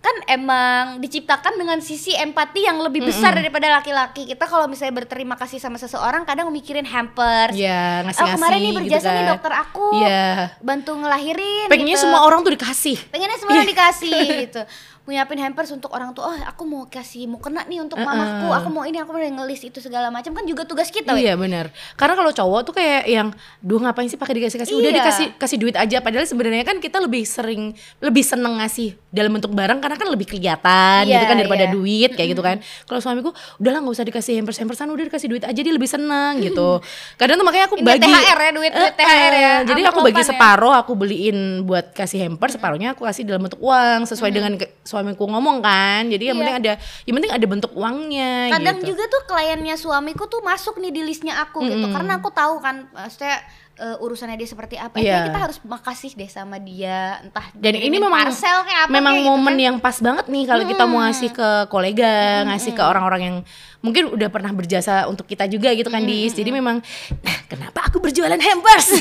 kan 0.01 0.17
emang 0.27 0.97
diciptakan 0.97 1.61
dengan 1.61 1.77
sisi 1.79 2.17
empati 2.17 2.65
yang 2.65 2.81
lebih 2.81 3.05
besar 3.05 3.37
daripada 3.37 3.69
laki-laki. 3.71 4.25
Kita 4.25 4.49
kalau 4.49 4.65
misalnya 4.65 4.97
berterima 4.97 5.37
kasih 5.37 5.61
sama 5.61 5.77
seseorang 5.77 6.25
kadang 6.25 6.49
mikirin 6.49 6.89
hampers. 6.89 7.53
Iya, 7.53 8.01
Oh, 8.01 8.09
ngasih-ngasih 8.09 8.33
kemarin 8.35 8.59
nih 8.59 8.65
gitu 8.67 8.79
berjasa 8.81 9.07
nih 9.07 9.21
kan. 9.21 9.31
dokter 9.31 9.53
aku. 9.53 9.89
Iya. 10.01 10.57
Bantu 10.59 10.93
ngelahirin. 10.97 11.69
pengennya 11.69 11.95
gitu. 11.95 12.05
semua 12.07 12.21
orang 12.23 12.41
tuh 12.41 12.53
dikasih 12.53 12.97
pengennya 13.13 13.37
semua 13.37 13.61
dikasih 13.61 14.21
gitu 14.41 14.63
nyiapin 15.11 15.37
hampers 15.37 15.69
untuk 15.69 15.91
orang 15.91 16.11
tua 16.11 16.31
oh 16.31 16.37
aku 16.41 16.63
mau 16.63 16.87
kasih 16.87 17.27
mau 17.27 17.37
kena 17.37 17.63
nih 17.65 17.81
untuk 17.81 17.99
mamaku 17.99 18.47
aku 18.49 18.69
mau 18.69 18.83
ini 18.83 18.97
aku 18.97 19.11
mau 19.11 19.21
ngelis 19.21 19.61
itu 19.63 19.79
segala 19.79 20.09
macam 20.09 20.31
kan 20.31 20.45
juga 20.45 20.63
tugas 20.63 20.89
kita. 20.89 21.13
Iya 21.13 21.35
benar. 21.35 21.69
Karena 21.95 22.15
kalau 22.15 22.31
cowok 22.31 22.61
tuh 22.63 22.73
kayak 22.73 23.03
yang, 23.05 23.29
duh 23.59 23.77
ngapain 23.77 24.07
sih 24.07 24.15
pakai 24.15 24.37
dikasih 24.37 24.59
kasih? 24.59 24.75
Udah 24.75 24.89
Iya. 24.89 24.99
dikasih 25.01 25.27
kasih 25.37 25.59
duit 25.59 25.75
aja. 25.75 25.99
Padahal 25.99 26.25
sebenarnya 26.25 26.63
kan 26.63 26.79
kita 26.79 26.97
lebih 26.97 27.23
sering 27.23 27.73
lebih 27.99 28.23
seneng 28.23 28.57
ngasih 28.57 28.95
dalam 29.09 29.33
bentuk 29.33 29.51
barang 29.51 29.79
karena 29.79 29.97
kan 29.97 30.07
lebih 30.07 30.27
kelihatan 30.27 31.03
Iya, 31.05 31.13
gitu 31.13 31.25
kan 31.27 31.37
daripada 31.37 31.65
iya. 31.65 31.73
duit 31.73 32.11
kayak 32.13 32.29
gitu 32.29 32.41
kan. 32.41 32.57
Kalau 32.85 33.01
suamiku 33.01 33.31
udahlah 33.57 33.81
nggak 33.81 33.95
usah 33.95 34.07
dikasih 34.07 34.33
hampers 34.37 34.59
hampersan 34.59 34.87
udah 34.87 35.05
dikasih 35.05 35.27
duit 35.27 35.43
aja 35.43 35.57
dia 35.57 35.73
lebih 35.73 35.89
seneng 35.89 36.39
gitu. 36.41 36.79
Kadang 37.17 37.35
tuh 37.35 37.45
makanya 37.45 37.67
aku 37.67 37.77
Ini 37.77 37.85
bagi 37.85 38.07
THR 38.07 38.39
ya, 38.39 38.51
duit- 38.53 38.71
duit 38.73 38.93
Eh, 38.93 38.93
THR 38.95 39.33
ya, 39.35 39.53
Jadi 39.65 39.81
aku 39.83 39.99
bagi 40.01 40.23
ya. 40.23 40.29
separuh 40.31 40.73
aku 40.73 40.93
beliin 40.95 41.39
buat 41.63 41.91
kasih 41.91 42.23
hampers, 42.23 42.55
separuhnya 42.55 42.93
aku 42.93 43.03
kasih 43.03 43.25
dalam 43.25 43.43
bentuk 43.43 43.59
uang 43.59 44.05
sesuai 44.05 44.31
dengan 44.31 44.53
ke- 44.55 44.71
suamiku 45.03 45.25
ngomong 45.25 45.59
kan. 45.59 46.05
Jadi 46.05 46.25
yang 46.27 46.37
Iya. 46.37 46.43
penting 46.43 46.57
ada 46.59 46.73
yang 47.03 47.15
penting 47.17 47.33
ada 47.33 47.47
bentuk 47.47 47.73
uangnya 47.73 48.31
kadang 48.53 48.77
gitu. 48.79 48.89
juga 48.91 49.05
tuh 49.07 49.23
kliennya 49.27 49.75
suamiku 49.75 50.25
tuh 50.27 50.41
masuk 50.41 50.77
nih 50.77 50.91
di 50.91 51.03
listnya 51.03 51.41
aku 51.41 51.65
gitu 51.65 51.89
karena 51.89 52.17
aku 52.17 52.29
tahu 52.31 52.59
kan 52.59 52.85
maksudnya 52.91 53.41
eh, 53.77 53.97
urusannya 53.97 54.37
dia 54.37 54.45
seperti 54.45 54.77
apa 54.77 54.93
Iya. 54.95 55.05
Kayaknya 55.07 55.27
kita 55.27 55.41
harus 55.41 55.59
makasih 55.63 56.11
deh 56.13 56.29
sama 56.29 56.57
dia 56.59 56.99
entah 57.19 57.49
Dan 57.55 57.73
ini 57.75 57.97
memang 57.97 58.13
parcel 58.23 58.61
kayak 58.61 58.81
apa 58.83 58.91
memang 58.91 59.15
kayak 59.15 59.25
gitu 59.25 59.33
momen 59.33 59.49
kan. 59.51 59.61
yang 59.63 59.77
pas 59.79 59.97
banget 59.99 60.27
nih 60.27 60.45
kalau 60.45 60.65
kita 60.67 60.85
mau 60.85 61.01
ngasih 61.01 61.31
ke 61.31 61.49
kolega, 61.67 62.17
ngasih 62.45 62.73
ke 62.73 62.83
orang-orang 62.83 63.21
yang 63.23 63.37
mungkin 63.81 64.13
udah 64.13 64.29
pernah 64.29 64.53
berjasa 64.53 65.09
untuk 65.09 65.25
kita 65.25 65.49
juga 65.49 65.73
gitu 65.73 65.89
kan, 65.89 66.05
Dis. 66.05 66.37
Jadi 66.37 66.51
memang 66.51 66.85
nah, 67.19 67.39
kenapa 67.47 67.89
aku 67.89 67.97
berjualan 67.99 68.37
hampers? 68.39 69.01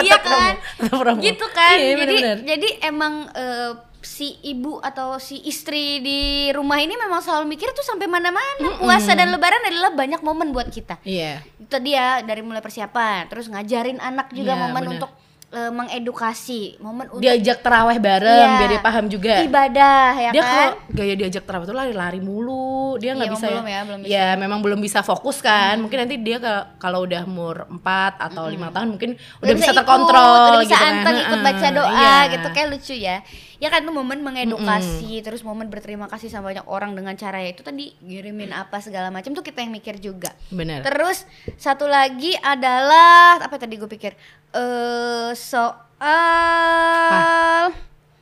iya 0.00 0.16
kan 0.18 0.54
Promo. 0.88 1.20
gitu 1.20 1.44
kan 1.50 1.76
Iya, 1.76 1.84
jadi 1.84 2.00
bener-bener. 2.00 2.36
jadi 2.46 2.68
emang 2.86 3.28
eh, 3.30 3.70
si 4.18 4.34
ibu 4.42 4.82
atau 4.82 5.14
si 5.18 5.38
istri 5.42 6.02
di 6.02 6.18
rumah 6.50 6.74
ini 6.76 6.90
memang 6.92 7.22
selalu 7.22 7.46
mikir 7.46 7.70
tuh 7.70 7.86
sampai 7.86 8.10
mana-mana 8.10 8.74
puasa 8.76 9.14
dan 9.14 9.30
lebaran 9.30 9.62
adalah 9.62 9.94
banyak 9.94 10.18
momen 10.20 10.50
buat 10.50 10.66
kita 10.68 10.98
Iya. 11.06 11.38
itu 11.56 11.76
dia 11.78 12.18
dari 12.20 12.42
mulai 12.42 12.58
persiapan 12.58 13.30
terus 13.30 13.46
ngajarin 13.46 14.02
anak 14.02 14.34
juga 14.34 14.52
Iya, 14.52 14.62
momen 14.64 14.82
bener. 14.82 14.94
untuk 14.98 15.10
eh, 15.48 15.70
mengedukasi 15.70 16.76
momen 16.78 17.06
untuk 17.08 17.22
Diajak 17.22 17.62
teraweh 17.62 17.96
bareng 17.96 18.26
Iya. 18.44 18.58
biar 18.58 18.68
dia 18.68 18.82
paham 18.82 19.04
juga. 19.06 19.34
ibadah 19.40 20.10
ya 20.18 20.30
dia 20.34 20.42
kan 20.42 20.52
kalau 20.74 20.74
gaya 20.92 21.14
diajak 21.14 21.44
terawih 21.44 21.64
tuh 21.64 21.76
lari-lari 21.78 22.18
mulu 22.18 22.68
dia 22.98 23.14
nggak 23.14 23.28
Iya, 23.30 23.34
bisa 23.38 23.46
belum 23.48 23.66
ya, 23.66 23.80
belum 23.86 23.98
bisa. 24.02 24.10
ya 24.12 24.28
memang 24.34 24.58
belum 24.60 24.80
bisa 24.82 25.00
fokus 25.00 25.38
kan 25.38 25.78
mungkin 25.78 26.02
nanti 26.02 26.18
dia 26.18 26.42
kalau 26.76 27.06
udah 27.06 27.22
umur 27.22 27.70
4 27.70 27.80
atau 28.18 28.44
lima 28.44 28.68
tahun 28.68 28.98
mungkin 28.98 29.14
udah, 29.14 29.54
bisa, 29.54 29.70
ikut, 29.70 29.78
terkontrol 29.78 30.58
udah 30.58 30.60
bisa 30.60 30.74
gitu 30.74 30.82
kan. 30.82 30.92
anteng 30.92 31.16
ikut 31.22 31.38
baca 31.40 31.66
doa 31.70 31.92
iya. 31.94 32.16
gitu 32.28 32.48
kayak 32.50 32.68
lucu 32.68 32.94
ya 32.98 33.16
ya 33.58 33.68
kan 33.74 33.82
tuh 33.82 33.90
momen 33.90 34.22
mengedukasi 34.22 35.18
terus 35.22 35.42
momen 35.42 35.66
berterima 35.66 36.06
kasih 36.06 36.30
sama 36.30 36.54
banyak 36.54 36.66
orang 36.70 36.94
dengan 36.94 37.18
cara 37.18 37.42
itu 37.42 37.66
tadi 37.66 37.94
ngirimin 38.02 38.54
apa 38.54 38.78
segala 38.78 39.10
macam 39.10 39.34
tuh 39.34 39.42
kita 39.42 39.62
yang 39.66 39.74
mikir 39.74 39.98
juga. 39.98 40.30
Bener 40.50 40.86
terus 40.86 41.26
satu 41.58 41.90
lagi 41.90 42.38
adalah 42.38 43.42
apa 43.42 43.58
tadi 43.58 43.74
gue 43.74 43.90
pikir? 43.90 44.14
Eh 44.54 45.34
soal 45.34 45.74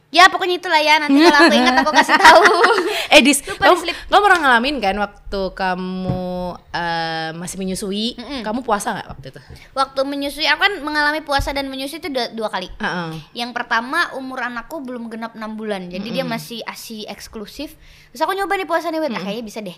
Ya 0.09 0.31
pokoknya 0.31 0.57
itulah 0.57 0.79
ya. 0.79 1.03
Nanti 1.03 1.19
kalau 1.19 1.39
aku 1.45 1.55
ingat 1.55 1.75
aku 1.83 1.93
kasih 1.93 2.15
tahu. 2.17 2.43
eh 3.15 3.21
dis 3.21 3.43
Lupa 3.43 3.69
kamu, 3.69 3.81
kamu 4.07 4.21
pernah 4.23 4.39
ngalamin 4.41 4.77
kan 4.79 4.95
waktu 4.97 5.41
kamu 5.53 6.23
eh, 6.71 7.31
masih 7.35 7.57
menyusui? 7.59 8.07
Kamu 8.41 8.63
puasa 8.63 8.95
nggak 8.95 9.09
waktu 9.13 9.27
itu? 9.35 9.41
Waktu 9.75 10.01
menyusui 10.07 10.47
aku 10.47 10.61
kan 10.63 10.73
mengalami 10.81 11.21
puasa 11.21 11.51
dan 11.51 11.67
menyusui 11.67 11.99
itu 11.99 12.09
dua, 12.09 12.31
dua 12.31 12.49
kali. 12.49 12.71
Heeh. 12.71 13.11
Yang 13.35 13.51
pertama 13.53 14.15
umur 14.15 14.41
anakku 14.41 14.79
belum 14.81 15.11
genap 15.11 15.35
6 15.35 15.43
bulan, 15.59 15.91
jadi 15.91 16.07
dia 16.07 16.25
masih 16.25 16.63
asi 16.65 17.03
eksklusif. 17.05 17.75
Terus 18.15 18.23
aku 18.23 18.33
nyoba 18.33 18.57
nih 18.57 18.65
puasa 18.65 18.89
nih, 18.89 19.03
Wet. 19.03 19.11
Ah, 19.11 19.21
kayaknya 19.21 19.45
bisa 19.45 19.61
deh. 19.61 19.77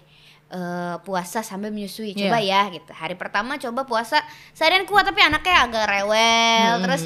eh, 0.49 0.97
puasa 1.05 1.45
sambil 1.45 1.69
menyusui. 1.69 2.17
Coba 2.17 2.41
ya 2.41 2.69
gitu. 2.69 2.89
Hari 2.89 3.17
pertama 3.17 3.57
coba 3.57 3.85
puasa. 3.85 4.21
Seharian 4.53 4.85
kuat 4.85 5.05
tapi 5.05 5.21
anaknya 5.21 5.69
agak 5.69 5.85
rewel. 5.89 6.73
Terus 6.85 7.03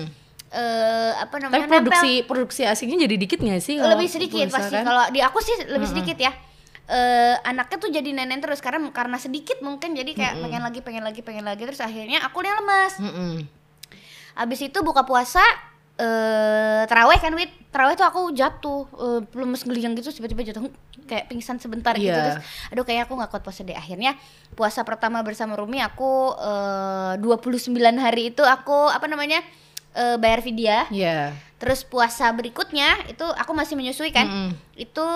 eh 0.52 1.12
apa 1.16 1.40
namanya 1.40 1.64
tapi 1.64 1.72
produksi 1.80 2.12
produksi 2.28 2.62
asinya 2.68 3.00
jadi 3.00 3.16
dikit 3.16 3.40
nggak 3.40 3.62
sih 3.64 3.80
kalau 3.80 3.96
lebih 3.96 4.08
sedikit 4.12 4.46
pasti. 4.52 4.76
Kan? 4.76 4.84
kalau 4.84 5.04
di 5.08 5.20
aku 5.24 5.38
sih 5.40 5.56
lebih 5.64 5.88
sedikit 5.88 6.20
ya. 6.20 6.32
Eh 6.92 7.36
anaknya 7.48 7.76
tuh 7.80 7.88
jadi 7.88 8.04
nenek 8.12 8.44
terus 8.44 8.60
karena 8.60 8.84
karena 8.92 9.16
sedikit 9.16 9.64
mungkin. 9.64 9.96
Jadi 9.96 10.12
kayak 10.12 10.44
pengen 10.44 10.60
lagi 10.60 10.80
pengen 10.84 11.04
lagi 11.08 11.20
pengen 11.24 11.48
lagi. 11.48 11.64
Terus 11.64 11.80
akhirnya 11.80 12.20
aku 12.20 12.44
yang 12.44 12.60
lemas 12.60 13.00
Mm-mm. 13.00 13.48
abis 14.32 14.60
itu 14.68 14.78
buka 14.84 15.08
puasa 15.08 15.40
eh 15.96 16.84
terawih 16.84 17.16
kan 17.16 17.32
wit? 17.32 17.48
Terawih 17.72 17.96
tuh 17.96 18.04
aku 18.04 18.20
jatuh 18.36 18.84
eh, 18.92 19.20
belum 19.24 19.56
ngeliang 19.56 19.96
gitu 19.96 20.12
tiba-tiba 20.12 20.52
jatuh 20.52 20.68
kayak 21.08 21.32
pingsan 21.32 21.56
sebentar 21.64 21.96
gitu. 21.96 22.12
Iya. 22.12 22.36
terus 22.36 22.44
aduh 22.68 22.84
kayak 22.84 23.08
aku 23.08 23.16
nggak 23.16 23.32
kuat 23.32 23.40
puasa 23.40 23.64
deh. 23.64 23.72
Akhirnya 23.72 24.20
puasa 24.52 24.84
pertama 24.84 25.24
bersama 25.24 25.56
Rumi 25.56 25.80
aku 25.80 26.36
eh 26.36 27.16
29 27.24 27.72
hari 27.96 28.36
itu 28.36 28.44
aku 28.44 28.92
apa 28.92 29.08
namanya 29.08 29.40
eh, 29.94 30.16
bayar 30.20 30.40
vidya 30.44 30.86
Iya. 30.90 31.32
Terus 31.62 31.86
puasa 31.86 32.26
berikutnya 32.34 33.06
itu 33.06 33.22
aku 33.22 33.54
masih 33.54 33.78
menyusui 33.78 34.10
kan. 34.10 34.26
Mm-mm. 34.26 34.50
Itu 34.74 35.06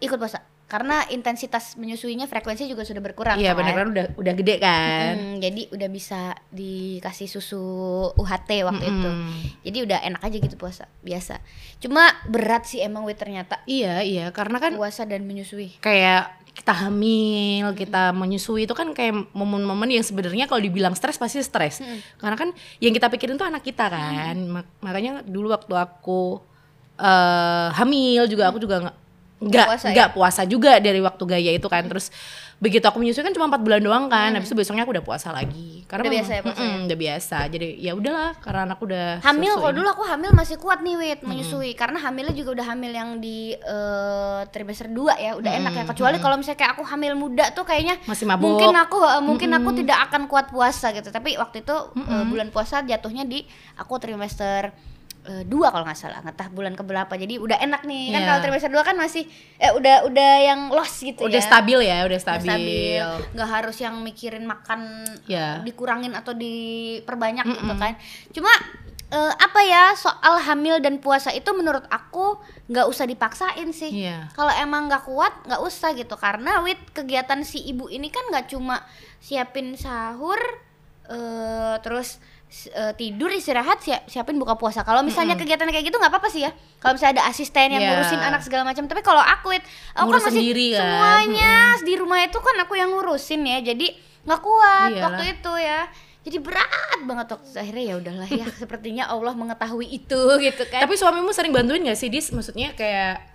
ikut 0.00 0.16
puasa. 0.16 0.40
Karena 0.64 1.04
intensitas 1.06 1.76
menyusuinya 1.76 2.24
frekuensi 2.24 2.64
juga 2.64 2.82
sudah 2.82 2.98
berkurang 2.98 3.36
Iya 3.36 3.52
kan. 3.52 3.60
benar 3.60 3.74
kan 3.76 3.86
udah 3.90 4.06
udah 4.16 4.32
gede 4.34 4.54
kan. 4.56 5.12
Hmm, 5.14 5.36
jadi 5.36 5.62
udah 5.70 5.88
bisa 5.88 6.20
dikasih 6.48 7.28
susu 7.28 7.60
UHT 8.12 8.50
waktu 8.64 8.82
itu. 8.82 9.10
Jadi 9.62 9.78
udah 9.84 9.98
enak 10.02 10.22
aja 10.22 10.36
gitu 10.36 10.56
puasa, 10.56 10.88
biasa. 11.00 11.38
Cuma 11.78 12.00
berat 12.26 12.64
sih 12.64 12.80
emang 12.80 13.04
wih 13.04 13.12
ternyata 13.12 13.60
Iya 13.64 14.00
iya 14.00 14.26
karena 14.30 14.56
kan 14.56 14.72
puasa 14.72 15.04
dan 15.04 15.22
menyusui. 15.22 15.76
kayak 15.78 16.32
kita 16.54 16.70
hamil, 16.72 17.74
kita 17.74 18.10
menyusui 18.10 18.62
itu 18.62 18.72
kan 18.72 18.86
kayak 18.90 19.10
momen-momen 19.32 19.90
yang 19.90 20.02
sebenarnya 20.02 20.46
kalau 20.46 20.62
dibilang 20.62 20.94
stres 20.94 21.18
pasti 21.18 21.42
stres. 21.42 21.82
Karena 22.16 22.36
kan 22.36 22.50
yang 22.78 22.90
kita 22.90 23.10
pikirin 23.10 23.34
tuh 23.34 23.44
anak 23.44 23.60
kita 23.60 23.84
kan. 23.86 24.32
Mak- 24.38 24.80
makanya 24.80 25.20
dulu 25.20 25.50
waktu 25.50 25.74
aku 25.74 26.40
eh 26.94 27.68
hamil 27.74 28.24
juga 28.24 28.48
aku 28.48 28.58
juga 28.58 28.94
nggak 29.36 29.50
nggak 29.50 29.66
puasa 29.66 29.86
ya? 29.86 29.94
nggak 29.94 30.10
puasa 30.12 30.42
juga 30.44 30.72
dari 30.78 30.98
waktu 30.98 31.22
gaya 31.24 31.50
itu 31.52 31.66
kan. 31.66 31.84
Terus 31.84 32.08
begitu 32.54 32.86
aku 32.86 32.96
menyusui 32.96 33.20
kan 33.20 33.30
cuma 33.30 33.46
empat 33.46 33.60
bulan 33.60 33.78
doang 33.78 34.04
kan. 34.06 34.30
Habis 34.30 34.46
itu 34.46 34.56
besoknya 34.56 34.82
aku 34.82 34.94
udah 34.94 35.04
puasa 35.04 35.30
lagi. 35.30 35.82
Karena 35.84 36.00
Udah 36.00 36.10
memang- 36.10 36.22
biasa 36.22 36.32
ya 36.32 36.42
puasanya? 36.42 36.70
mm-mm, 36.70 36.86
udah 36.86 36.98
biasa. 36.98 37.38
Jadi 37.46 37.66
ya 37.76 37.92
udahlah 37.92 38.30
karena 38.38 38.60
anak 38.64 38.78
udah 38.80 39.06
Hamil 39.20 39.52
kalau 39.54 39.72
dulu 39.74 39.88
aku 39.90 40.02
hamil 40.04 40.30
masih 40.32 40.56
kuat 40.56 40.78
nih 40.80 40.94
wit 40.96 41.20
menyusui 41.20 41.70
karena 41.74 41.98
hamilnya 41.98 42.32
juga 42.32 42.50
udah 42.54 42.66
hamil 42.66 42.90
yang 42.90 43.10
di 43.18 43.52
eh, 43.52 44.40
trimester 44.48 44.86
2 44.86 44.96
ya 45.18 45.30
udah 45.34 45.52
enak 45.52 45.72
ya 45.72 45.84
kecuali 45.84 46.16
kalau 46.18 46.36
misalnya 46.36 46.58
kayak 46.58 46.72
aku 46.72 46.84
hamil 46.84 47.12
muda 47.14 47.50
tuh 47.50 47.62
kayaknya 47.62 48.00
Masih 48.02 48.24
mabuk. 48.24 48.48
mungkin 48.48 48.72
aku 48.72 48.98
eh, 49.02 49.20
mungkin 49.20 49.50
aku 49.52 49.70
tidak 49.74 49.98
akan 50.04 50.22
kuat 50.24 50.46
puasa 50.48 50.90
gitu 50.90 51.10
tapi 51.10 51.34
waktu 51.34 51.60
itu 51.60 51.76
eh, 51.98 52.24
bulan 52.24 52.48
puasa 52.48 52.80
jatuhnya 52.80 53.22
di 53.22 53.44
aku 53.74 53.98
trimester 53.98 54.72
dua 55.24 55.72
kalau 55.72 55.82
nggak 55.82 55.96
salah 55.96 56.20
nggak 56.20 56.36
tahu 56.36 56.50
bulan 56.54 56.72
keberapa 56.72 57.08
jadi 57.10 57.36
udah 57.36 57.56
enak 57.58 57.82
nih 57.82 58.12
kan 58.12 58.20
Iya. 58.20 58.28
kalau 58.28 58.40
trimester 58.40 58.68
2 58.68 58.84
kan 58.84 58.92
masih 58.94 59.24
eh 59.56 59.72
udah 59.72 60.04
udah 60.04 60.32
yang 60.38 60.60
loss 60.68 61.00
gitu 61.00 61.24
udah 61.24 61.32
ya 61.34 61.44
stabil 61.46 61.78
ya, 61.80 61.96
udah 62.00 62.06
Udah 62.06 62.20
stabil. 62.20 62.44
stabil 62.44 63.04
nggak 63.32 63.48
harus 63.50 63.76
yang 63.78 63.96
mikirin 63.98 64.44
makan 64.44 65.00
Ya. 65.24 65.60
dikurangin 65.60 66.12
atau 66.12 66.36
diperbanyak 66.36 67.40
gitu 67.46 67.72
kan 67.74 67.96
cuma 68.30 68.52
eh, 69.06 69.32
apa 69.34 69.60
ya 69.62 69.84
soal 69.94 70.42
hamil 70.42 70.76
dan 70.78 70.98
puasa 70.98 71.30
itu 71.30 71.46
menurut 71.50 71.88
aku 71.88 72.36
nggak 72.66 72.84
usah 72.84 73.04
dipaksain 73.04 73.68
sih 73.70 74.04
Iya. 74.04 74.28
kalau 74.30 74.52
emang 74.52 74.88
nggak 74.88 75.04
kuat 75.04 75.32
nggak 75.42 75.62
usah 75.62 75.92
gitu 75.92 76.16
karena 76.16 76.60
wit 76.60 76.84
kegiatan 76.90 77.40
si 77.40 77.64
ibu 77.64 77.88
ini 77.88 78.08
kan 78.08 78.28
nggak 78.28 78.50
cuma 78.50 78.84
siapin 79.18 79.72
sahur 79.74 80.36
eh, 81.06 81.74
terus 81.80 82.20
eh, 82.66 82.92
tidur 82.94 83.28
istirahat 83.28 83.78
siap, 83.78 84.06
siapin 84.06 84.34
buka 84.34 84.54
puasa 84.54 84.80
kalau 84.80 85.00
misalnya 85.00 85.34
kegiatan 85.34 85.66
kayak 85.66 85.84
gitu 85.84 85.96
nggak 85.96 86.08
apa-apa 86.08 86.28
sih 86.28 86.42
ya 86.42 86.50
kalau 86.78 86.94
misalnya 86.94 87.18
ada 87.18 87.24
asisten 87.26 87.68
yang 87.68 87.78
Iya. 87.78 87.90
ngurusin 87.92 88.20
anak 88.20 88.40
segala 88.40 88.62
macam 88.62 88.84
tapi 88.84 89.00
kalau 89.00 89.18
aku 89.18 89.50
wit 89.50 89.64
aku 89.92 90.06
Ngurus 90.06 90.20
kan 90.20 90.28
masih 90.28 90.38
sendiri 90.40 90.66
kan. 90.70 90.78
semuanya 90.80 91.54
di 91.80 91.94
rumah 91.94 92.18
itu 92.20 92.38
kan 92.38 92.56
aku 92.58 92.74
yang 92.74 92.90
ngurusin 92.90 93.40
ya 93.42 93.58
jadi 93.60 93.86
nggak 94.22 94.40
kuat 94.40 94.90
Iyalah. 94.90 95.04
waktu 95.04 95.24
itu 95.32 95.52
ya 95.56 95.80
jadi 96.22 96.36
berat 96.40 96.70
banget 97.02 97.26
waktu 97.28 97.44
itu. 97.44 97.58
akhirnya 97.58 97.84
ya 97.84 97.94
udahlah 97.98 98.28
ya 98.30 98.46
sepertinya 98.62 99.04
Allah 99.06 99.32
mengetahui 99.32 99.86
itu 99.90 100.20
gitu 100.40 100.62
kan 100.64 100.80
Tapi 100.80 100.94
suamimu 100.94 101.30
sering 101.30 101.50
bantuin 101.50 101.82
gak 101.82 101.96
sih 101.96 102.08
Dis? 102.08 102.30
Maksudnya 102.30 102.72
kayak 102.72 103.33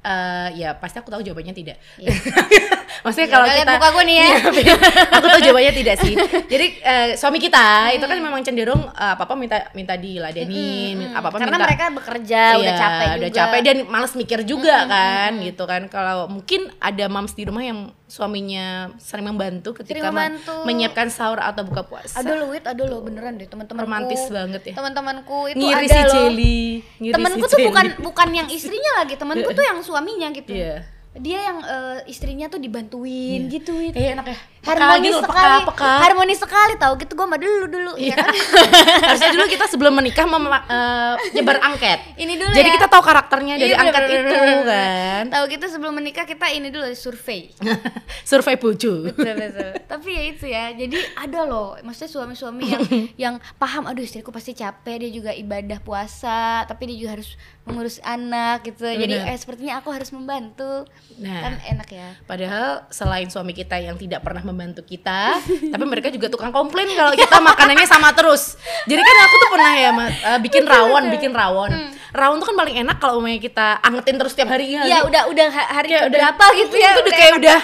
eh 0.00 0.48
ya 0.56 0.72
pasti 0.80 0.96
aku 0.96 1.12
tahu 1.12 1.20
jawabannya 1.20 1.52
tidak. 1.52 1.76
Maksudnya 3.04 3.28
Ya, 3.28 3.32
kalau 3.32 3.46
kita 3.48 3.72
muka 3.76 3.88
gue 3.96 4.04
nih 4.08 4.16
ya. 4.16 4.26
Iya, 4.26 4.74
aku 5.16 5.26
tahu 5.28 5.40
jawabannya 5.40 5.72
tidak 5.76 5.96
sih. 6.00 6.14
Jadi 6.52 6.66
eh, 6.80 7.08
suami 7.16 7.38
kita 7.40 7.92
itu 7.92 8.04
kan 8.04 8.16
memang 8.16 8.40
cenderung 8.40 8.88
apa 8.92 9.24
apa 9.24 9.34
minta 9.36 9.68
minta 9.72 9.94
diladenin, 9.96 11.12
apa 11.12 11.28
apa 11.32 11.36
karena 11.36 11.56
minta 11.56 11.66
mereka 11.68 11.84
bekerja 11.92 12.42
udah 12.60 12.72
Iya, 12.72 12.80
capek 12.80 13.06
juga 13.06 13.18
udah 13.20 13.30
capek 13.32 13.60
dan 13.60 13.76
males 13.88 14.12
mikir 14.16 14.40
juga 14.44 14.76
kan 14.88 15.30
gitu 15.40 15.64
kan. 15.64 15.82
Kalau 15.88 16.28
mungkin 16.28 16.72
ada 16.80 17.04
moms 17.08 17.32
di 17.32 17.44
rumah 17.44 17.64
yang 17.64 17.92
suaminya 18.10 18.66
sering 18.98 19.22
membantu 19.24 19.70
ketika 19.72 20.10
membantu. 20.10 20.66
menyiapkan 20.66 21.06
sahur 21.08 21.38
atau 21.38 21.62
buka 21.62 21.86
puasa. 21.86 22.18
aduh 22.18 22.34
lu 22.36 22.50
wit 22.50 22.66
aduh 22.66 22.84
lu 22.84 23.00
beneran 23.00 23.38
deh 23.38 23.46
teman-temanku 23.46 23.86
Romantis 23.86 24.26
banget 24.26 24.62
ya. 24.66 24.74
teman-temanku 24.74 25.38
itu 25.48 25.56
Ngiri 25.56 25.78
ada 25.80 25.94
si 25.94 26.00
Jelly, 26.10 26.60
ngiri 26.98 27.14
temanku 27.14 27.38
si 27.38 27.46
tuh 27.46 27.56
Jelly. 27.56 27.68
bukan 27.70 27.86
bukan 28.02 28.28
yang 28.34 28.48
istrinya 28.50 28.92
lagi 28.98 29.14
temanku 29.14 29.48
tuh 29.48 29.62
yang 29.62 29.78
suaminya 29.80 30.28
gitu 30.30 30.50
Iya. 30.50 30.82
dia 31.12 31.38
yang 31.40 31.58
eh, 31.60 31.98
istrinya 32.06 32.46
tuh 32.46 32.58
dibantuin 32.58 33.46
gitu 33.46 33.74
wit 33.74 33.94
Eh 33.94 34.12
enak 34.12 34.26
ya. 34.26 34.38
Harmonis 34.62 35.08
gitu 35.10 35.20
sekali 35.22 35.58
peka, 35.58 35.68
peka. 35.72 35.90
harmonis 36.00 36.38
sekali 36.38 36.74
tau 36.76 36.92
gitu 36.94 37.12
gue 37.12 37.26
mah 37.26 37.36
dulu 37.36 37.64
dulu 37.66 37.92
ya 37.94 38.02
Iya. 38.02 38.14
kan 38.14 38.28
Harusnya 39.06 39.30
dulu 39.32 39.44
kita 39.46 39.64
sebelum 39.66 39.92
menikah 39.94 40.24
mem- 40.24 40.46
eh, 40.46 41.14
nyebar 41.32 41.58
angket. 41.60 41.98
Ini 42.14 42.32
dulu 42.34 42.52
Jadi 42.52 42.68
ya. 42.68 42.74
kita 42.74 42.86
tahu 42.86 43.02
karakternya 43.02 43.54
dari 43.56 43.70
Iya, 43.70 43.80
angket 43.80 44.02
bener, 44.02 44.20
itu 44.20 44.34
bener, 44.34 44.60
kan. 44.66 45.24
tahu 45.30 45.44
gitu 45.48 45.64
sebelum 45.66 45.92
menikah 45.94 46.24
kita 46.24 46.46
ini 46.48 46.68
dulu 46.68 46.86
survei 46.92 47.50
Survei 48.28 48.54
bojo. 48.54 49.06
betul 49.06 49.32
betul 49.32 49.70
tapi 49.82 50.08
ya 50.10 50.22
itu 50.24 50.46
ya 50.46 50.64
jadi 50.72 50.96
ada 51.16 51.40
loh 51.42 51.74
maksudnya 51.80 52.10
suami-suami 52.10 52.64
yang 52.64 52.82
yang 53.24 53.34
paham 53.56 53.84
aduh 53.84 54.00
istriku 54.00 54.30
pasti 54.30 54.52
capek 54.52 54.96
dia 54.98 55.10
juga 55.10 55.30
ibadah 55.30 55.78
puasa 55.78 56.40
tapi 56.64 56.86
dia 56.86 56.96
juga 56.98 57.10
harus 57.16 57.34
mengurus 57.62 57.98
anak 58.00 58.64
gitu 58.64 58.84
jadi 58.84 59.14
Bener. 59.20 59.30
eh 59.30 59.36
sepertinya 59.36 59.78
aku 59.78 59.88
harus 59.88 60.10
membantu 60.10 60.84
Nah. 61.16 61.42
kan 61.42 61.54
enak 61.66 61.88
ya 61.90 62.08
Padahal 62.22 62.88
selain 62.88 63.28
suami 63.28 63.52
kita 63.52 63.76
yang 63.76 63.94
tidak 63.94 64.20
pernah 64.20 64.40
membantu 64.50 64.82
kita, 64.82 65.38
tapi 65.70 65.84
mereka 65.84 66.08
juga 66.08 66.26
tukang 66.26 66.50
komplain 66.50 66.90
kalau 66.90 67.14
kita 67.14 67.38
makanannya 67.40 67.86
sama 67.86 68.10
terus. 68.10 68.58
Jadi 68.84 68.98
kan 68.98 69.16
aku 69.20 69.34
tuh 69.36 69.50
pernah 69.50 69.72
ya 69.72 69.90
eh, 69.94 70.38
bikin 70.38 70.62
rawon, 70.64 71.02
bikin 71.08 71.30
rawon. 71.30 71.70
Rawon 72.10 72.36
tuh 72.36 72.50
kan 72.50 72.56
paling 72.58 72.76
enak 72.80 72.98
kalau 72.98 73.16
umumnya 73.16 73.38
kita 73.38 73.78
angetin 73.80 74.16
terus 74.16 74.34
tiap 74.34 74.48
hari 74.48 74.74
ya. 74.74 74.82
Iya 74.82 74.98
udah 75.02 75.22
udah 75.26 75.46
ha- 75.48 75.70
hari 75.72 75.88
Kayak 75.88 76.02
udah- 76.04 76.14
berapa 76.18 76.44
gitu 76.58 76.74
ya 76.74 76.90
Itu 76.90 77.00
udah 77.00 77.12
kayak 77.12 77.30
enak. 77.30 77.40
udah 77.40 77.60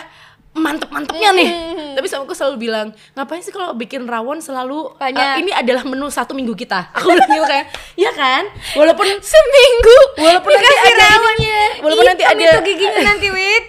mantep-mantepnya 0.56 1.30
nih. 1.32 1.50
Tapi 1.92 2.06
sama 2.06 2.24
aku 2.24 2.32
selalu 2.32 2.56
bilang, 2.58 2.86
ngapain 3.12 3.40
sih 3.40 3.50
kalau 3.50 3.72
bikin 3.72 4.04
rawon 4.04 4.38
selalu 4.38 4.96
eh, 4.96 5.12
Banyak. 5.12 5.34
ini 5.40 5.50
adalah 5.52 5.84
menu 5.84 6.08
satu 6.08 6.32
minggu 6.32 6.54
kita. 6.54 6.92
Aku 6.94 7.08
bilang 7.08 7.28
gitu 7.28 7.44
kayak, 7.44 7.66
ya 7.94 8.08
kan? 8.10 8.48
Walaupun 8.72 9.04
seminggu 9.20 9.98
walaupun 10.16 10.50
nanti 10.50 10.76
ada 10.86 11.06
rawon. 11.10 11.34
ininya, 11.34 11.60
walaupun 11.82 12.04
nanti 12.06 12.24
ada 12.24 12.40
itu 12.40 12.60
giginya 12.64 13.00
nanti 13.04 13.28
wit 13.28 13.64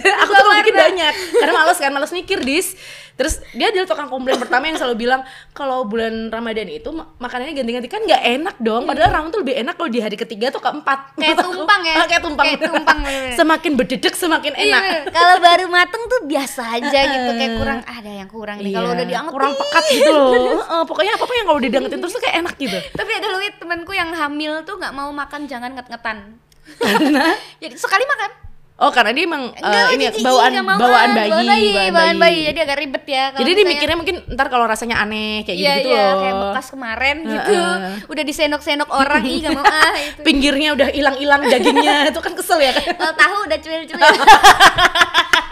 aku 0.22 0.32
tuh 0.32 0.52
bikin 0.64 0.74
banyak. 0.74 1.12
Karena 1.36 1.52
males 1.52 1.78
kan 1.78 1.92
males 1.92 2.12
mikir 2.12 2.40
dis. 2.40 2.74
Terus 3.12 3.44
dia 3.52 3.68
adalah 3.68 3.84
tukang 3.84 4.08
komplain 4.08 4.40
pertama 4.40 4.72
yang 4.72 4.80
selalu 4.80 5.04
bilang 5.04 5.20
kalau 5.52 5.84
bulan 5.84 6.32
ramadan 6.32 6.64
itu 6.64 6.88
ma- 6.90 7.12
makanannya 7.20 7.52
ganti-ganti. 7.52 7.88
Kan 7.92 8.08
nggak 8.08 8.22
enak 8.40 8.56
dong. 8.56 8.88
Padahal 8.88 9.12
rawon 9.12 9.28
tuh 9.28 9.44
lebih 9.44 9.60
enak 9.60 9.76
kalau 9.76 9.90
di 9.92 10.00
hari 10.00 10.16
ketiga 10.16 10.48
atau 10.48 10.64
keempat. 10.64 11.20
Kayak 11.20 11.44
tumpang 11.44 11.80
ya? 11.84 11.94
Ah, 12.00 12.06
kayak 12.08 12.22
tumpang. 12.24 12.44
Kayak 12.48 12.60
tumpang, 12.72 12.98
semakin 13.38 13.72
berdedek 13.76 14.14
semakin 14.16 14.52
Iya, 14.56 14.64
enak. 14.64 14.82
Kalau 15.12 15.36
baru 15.44 15.66
mateng 15.68 16.02
tuh 16.08 16.20
biasa 16.24 16.62
aja 16.80 17.00
gitu. 17.04 17.30
Kayak 17.42 17.52
kurang 17.60 17.80
ada 17.84 18.10
yang 18.10 18.28
kurang 18.32 18.56
nih. 18.64 18.72
Kalau 18.72 18.88
Iya, 18.88 18.96
udah 18.96 19.06
dianget 19.06 19.32
kurang 19.36 19.52
pekat 19.60 19.84
gitu 19.92 20.10
loh. 20.10 20.84
Pokoknya 20.88 21.12
apa 21.14 21.24
apa 21.28 21.34
yang 21.36 21.46
kalau 21.46 21.60
didangetin 21.60 21.98
terus 22.00 22.14
tuh 22.16 22.22
kayak 22.24 22.36
enak 22.42 22.54
gitu. 22.56 22.78
Tapi 22.96 23.10
ada 23.12 23.26
loh 23.28 23.40
temanku 23.60 23.92
yang 23.92 24.10
hamil 24.16 24.64
tuh 24.64 24.80
nggak 24.80 24.92
mau 24.96 25.12
makan 25.12 25.44
jangan 25.44 25.76
nget-ngetan. 25.76 26.40
Karena? 26.80 27.36
Jadi 27.60 27.74
sekali 27.76 28.06
makan 28.08 28.41
Oh 28.82 28.90
karena 28.90 29.10
dia 29.10 29.24
emang 29.24 29.42
eh, 29.48 29.62
Enggak, 29.62 29.86
ini 29.88 30.02
ya, 30.02 30.10
jijik, 30.10 30.26
bawaan 30.26 30.50
nggak 30.50 30.66
mau, 30.66 30.74
bawaan 30.76 31.10
bayi, 31.12 31.30
bawaan 31.30 31.46
bayi, 31.46 31.68
bawaan 31.70 31.94
bayi. 31.94 32.18
bayi. 32.18 32.40
Jadi 32.44 32.58
agak 32.60 32.76
ribet 32.76 33.04
ya. 33.06 33.24
kalau 33.24 33.38
Jadi 33.38 33.46
dia 33.46 33.54
misalnya- 33.56 33.72
mikirnya 33.72 33.96
mungkin 33.96 34.16
ntar 34.28 34.46
kalau 34.48 34.66
rasanya 34.66 34.96
aneh 34.98 35.34
kayak 35.42 35.54
Iya 35.56 35.72
gitu, 35.76 35.88
iya 35.88 36.02
loh. 36.02 36.18
kayak 36.18 36.34
bekas 36.42 36.66
kemarin 36.68 37.16
gitu. 37.22 37.54
Heeh. 37.54 37.76
Udah 38.04 38.22
disenok-senok 38.24 38.90
orang 38.90 39.22
ih 39.24 39.38
gak 39.40 39.52
mau 39.52 39.62
ah 39.62 39.94
itu. 40.10 40.20
Pinggirnya 40.20 40.68
udah 40.72 40.88
hilang-hilang 40.90 41.40
dagingnya 41.44 42.10
itu 42.10 42.18
kan 42.18 42.32
kesel 42.32 42.58
ya 42.58 42.72
kan. 42.72 42.84
Kalau 42.92 43.14
tahu 43.16 43.36
udah 43.46 43.58
cuil-cuil. 43.60 43.98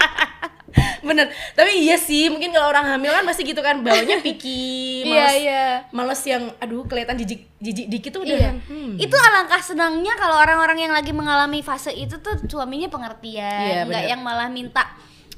Bener. 1.08 1.26
Tapi 1.52 1.70
iya 1.84 1.96
sih 1.96 2.28
mungkin 2.28 2.50
kalau 2.52 2.68
orang 2.70 2.87
hamil 2.87 3.12
kan 3.12 3.25
pasti 3.25 3.42
gitu 3.44 3.60
kan 3.60 3.80
baunya 3.80 4.20
picky, 4.20 5.02
Iya 5.08 5.14
males, 5.14 5.34
iya. 5.40 5.64
males 5.90 6.20
yang 6.26 6.42
aduh 6.58 6.84
kelihatan 6.84 7.16
jijik 7.18 7.46
jijik 7.58 7.87
dikit 7.88 8.10
tuh 8.16 8.22
udah. 8.25 8.37
Iya. 8.37 8.50
hmm. 8.56 8.96
Itu 9.00 9.16
alangkah 9.16 9.60
senangnya 9.60 10.14
kalau 10.16 10.37
orang-orang 10.38 10.88
yang 10.88 10.92
lagi 10.92 11.10
mengalami 11.14 11.60
fase 11.60 11.92
itu 11.92 12.18
tuh 12.20 12.37
suaminya 12.46 12.88
pengertian, 12.92 13.84
Iya, 13.84 13.88
nggak 13.88 14.04
yang 14.10 14.20
malah 14.20 14.49
minta 14.49 14.84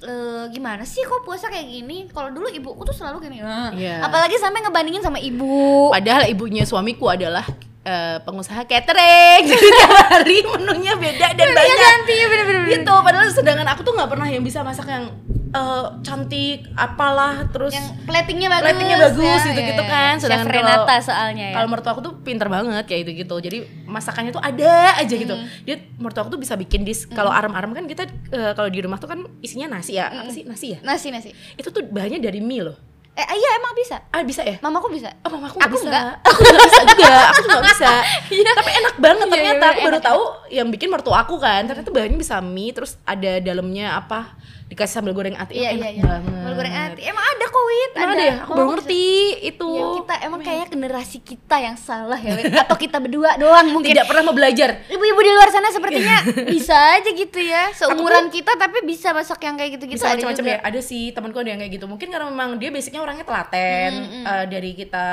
"Eh, 0.03 0.51
gimana 0.51 0.83
sih 0.83 0.99
kok 1.07 1.23
puasa 1.23 1.47
kayak 1.47 1.63
gini? 1.63 2.11
Kalau 2.11 2.35
dulu 2.35 2.51
ibuku 2.51 2.83
tuh 2.83 2.91
selalu 2.91 3.23
gini. 3.23 3.39
"Ah." 3.39 3.71
Iya. 3.71 4.03
Apalagi 4.03 4.35
sampai 4.35 4.59
ngebandingin 4.67 4.99
sama 4.99 5.23
ibu. 5.23 5.95
Padahal 5.95 6.27
ibunya 6.27 6.67
suamiku 6.67 7.07
adalah 7.07 7.47
eh, 7.83 8.17
pengusaha 8.21 8.63
catering. 8.63 9.43
Jadi 9.51 9.69
tiap 9.73 9.93
hari 10.09 10.39
menunya 10.41 10.93
beda 10.95 11.27
dan 11.33 11.49
banyak. 11.51 11.77
ganti 11.77 12.17
bener-bener. 12.23 12.63
gitu 12.73 12.95
padahal 12.97 13.29
sedangkan 13.29 13.69
aku 13.69 13.83
tuh 13.83 13.93
nggak 13.93 14.09
pernah 14.09 14.27
yang 14.27 14.41
bisa 14.41 14.61
masak 14.61 14.87
yang 14.87 15.11
eh, 15.51 15.85
cantik 16.01 16.65
apalah 16.73 17.45
terus 17.47 17.71
Yang 17.71 17.87
platingnya 18.03 18.49
bagus. 18.49 18.65
Platingnya 18.65 18.99
bagus 19.03 19.21
ya, 19.39 19.47
gitu-gitu 19.47 19.83
iya, 19.83 19.91
kan. 19.91 20.13
iya. 20.13 20.23
Sedangkan 20.23 20.47
Chef 20.47 20.55
kalau- 20.55 20.69
Renata 20.73 20.97
soalnya 21.03 21.45
ya. 21.45 21.55
kalau 21.55 21.69
mertua 21.69 21.91
aku 21.91 22.01
tuh 22.01 22.15
pinter 22.21 22.47
banget 22.47 22.85
kayak 22.85 23.01
gitu 23.03 23.13
gitu 23.19 23.35
jadi 23.43 23.59
masakannya 23.85 24.31
tuh 24.31 24.41
ada 24.41 24.73
aja 24.97 25.13
gitu 25.15 25.35
Hmm. 25.35 25.45
dia 25.63 25.77
mertua 25.97 26.23
aku 26.23 26.31
tuh 26.31 26.41
bisa 26.41 26.55
bikin 26.55 26.83
dis 26.83 27.05
kalau 27.07 27.29
aram-aram 27.29 27.71
kan 27.71 27.85
kita 27.85 28.05
eh, 28.31 28.53
kalau 28.53 28.67
di 28.67 28.79
rumah 28.79 28.97
tuh 28.97 29.07
kan 29.07 29.21
isinya 29.39 29.69
nasi 29.71 29.93
ya 29.95 30.07
Hmm. 30.07 30.23
apa 30.23 30.31
sih 30.31 30.43
nasi 30.43 30.67
ya 30.71 30.79
nasi 30.81 31.09
nasi. 31.09 31.29
itu 31.53 31.69
tuh 31.69 31.85
bahannya 31.85 32.17
dari 32.19 32.41
mie 32.41 32.63
loh 32.63 32.77
Eh 33.13 33.27
iya 33.29 33.51
emang 33.61 33.77
bisa. 33.77 34.01
ah 34.09 34.25
bisa 34.25 34.41
ya 34.41 34.57
Mamaku 34.59 34.89
bisa. 34.89 35.13
Oh, 35.21 35.29
mama 35.29 35.45
aku 35.45 35.77
bisa. 35.77 35.85
nggak. 35.85 36.05
Aku 36.25 36.41
nggak 36.41 36.61
bisa 36.65 36.83
juga. 36.89 37.13
Aku 37.29 37.41
juga 37.45 37.61
bisa. 37.61 37.91
Tapi 38.59 38.71
enak 38.73 38.95
banget 38.97 39.27
Iya, 39.29 39.33
ternyata. 39.33 39.61
iya, 39.61 39.69
aku 39.69 39.81
baru 39.83 39.93
enak, 39.93 40.07
tahu 40.09 40.23
yang 40.49 40.69
bikin 40.73 40.89
mertua 40.89 41.17
aku 41.21 41.37
kan. 41.37 41.61
Ternyata 41.69 41.93
bahannya 41.93 42.17
bisa 42.17 42.41
mie, 42.41 42.73
terus 42.73 42.97
ada 43.05 43.37
dalamnya 43.39 44.01
apa? 44.01 44.33
Dikasih 44.73 44.95
sambal 44.97 45.13
goreng 45.13 45.37
ati. 45.37 45.61
Iya 45.61 45.77
enak 45.77 45.85
iya 45.85 45.91
iya. 45.93 46.05
banget. 46.09 46.33
Sambal 46.33 46.55
goreng 46.57 46.75
ati. 46.75 47.01
Emang 47.05 47.25
ada 47.29 47.45
kok 47.45 47.63
Wit, 47.69 47.93
Emang 47.93 48.17
ada 48.17 48.25
ya? 48.25 48.37
Aku 48.41 48.53
baru 48.57 48.69
ngerti 48.73 49.05
itu. 49.45 49.69
Ya 49.69 49.85
kita 50.01 50.15
emang 50.25 50.41
kayaknya 50.41 50.69
generasi 50.73 51.19
kita 51.21 51.57
yang 51.61 51.77
salah 51.77 52.17
ya 52.17 52.33
Wit. 52.41 52.57
Atau 52.57 52.77
kita 52.81 52.97
berdua 52.97 53.37
doang 53.37 53.69
mungkin. 53.69 53.93
tidak 53.93 54.09
pernah 54.09 54.23
mau 54.25 54.35
belajar. 54.35 54.81
Ibu-ibu 54.89 55.21
di 55.21 55.33
luar 55.37 55.49
sana 55.53 55.69
sepertinya 55.69 56.17
bisa 56.49 56.77
aja 56.97 57.11
gitu 57.13 57.39
ya. 57.45 57.69
Seumuran 57.77 58.33
kita 58.33 58.57
tapi 58.57 58.81
bisa 58.89 59.13
masak 59.13 59.45
yang 59.45 59.61
kayak 59.61 59.77
gitu-gitu 59.77 60.01
ada 60.01 60.15
macam-macam 60.15 60.47
ya 60.47 60.59
ada 60.63 60.81
sih 60.81 61.11
temanku 61.11 61.39
ada 61.43 61.51
yang 61.51 61.61
kayak 61.61 61.73
gitu 61.75 61.87
mungkin 61.91 62.09
karena 62.09 62.27
memang 62.31 62.57
dia 62.57 62.71
basicnya 62.71 63.01
orangnya 63.03 63.27
telaten 63.27 63.93
eh, 64.23 64.45
dari 64.47 64.71
kita 64.79 65.07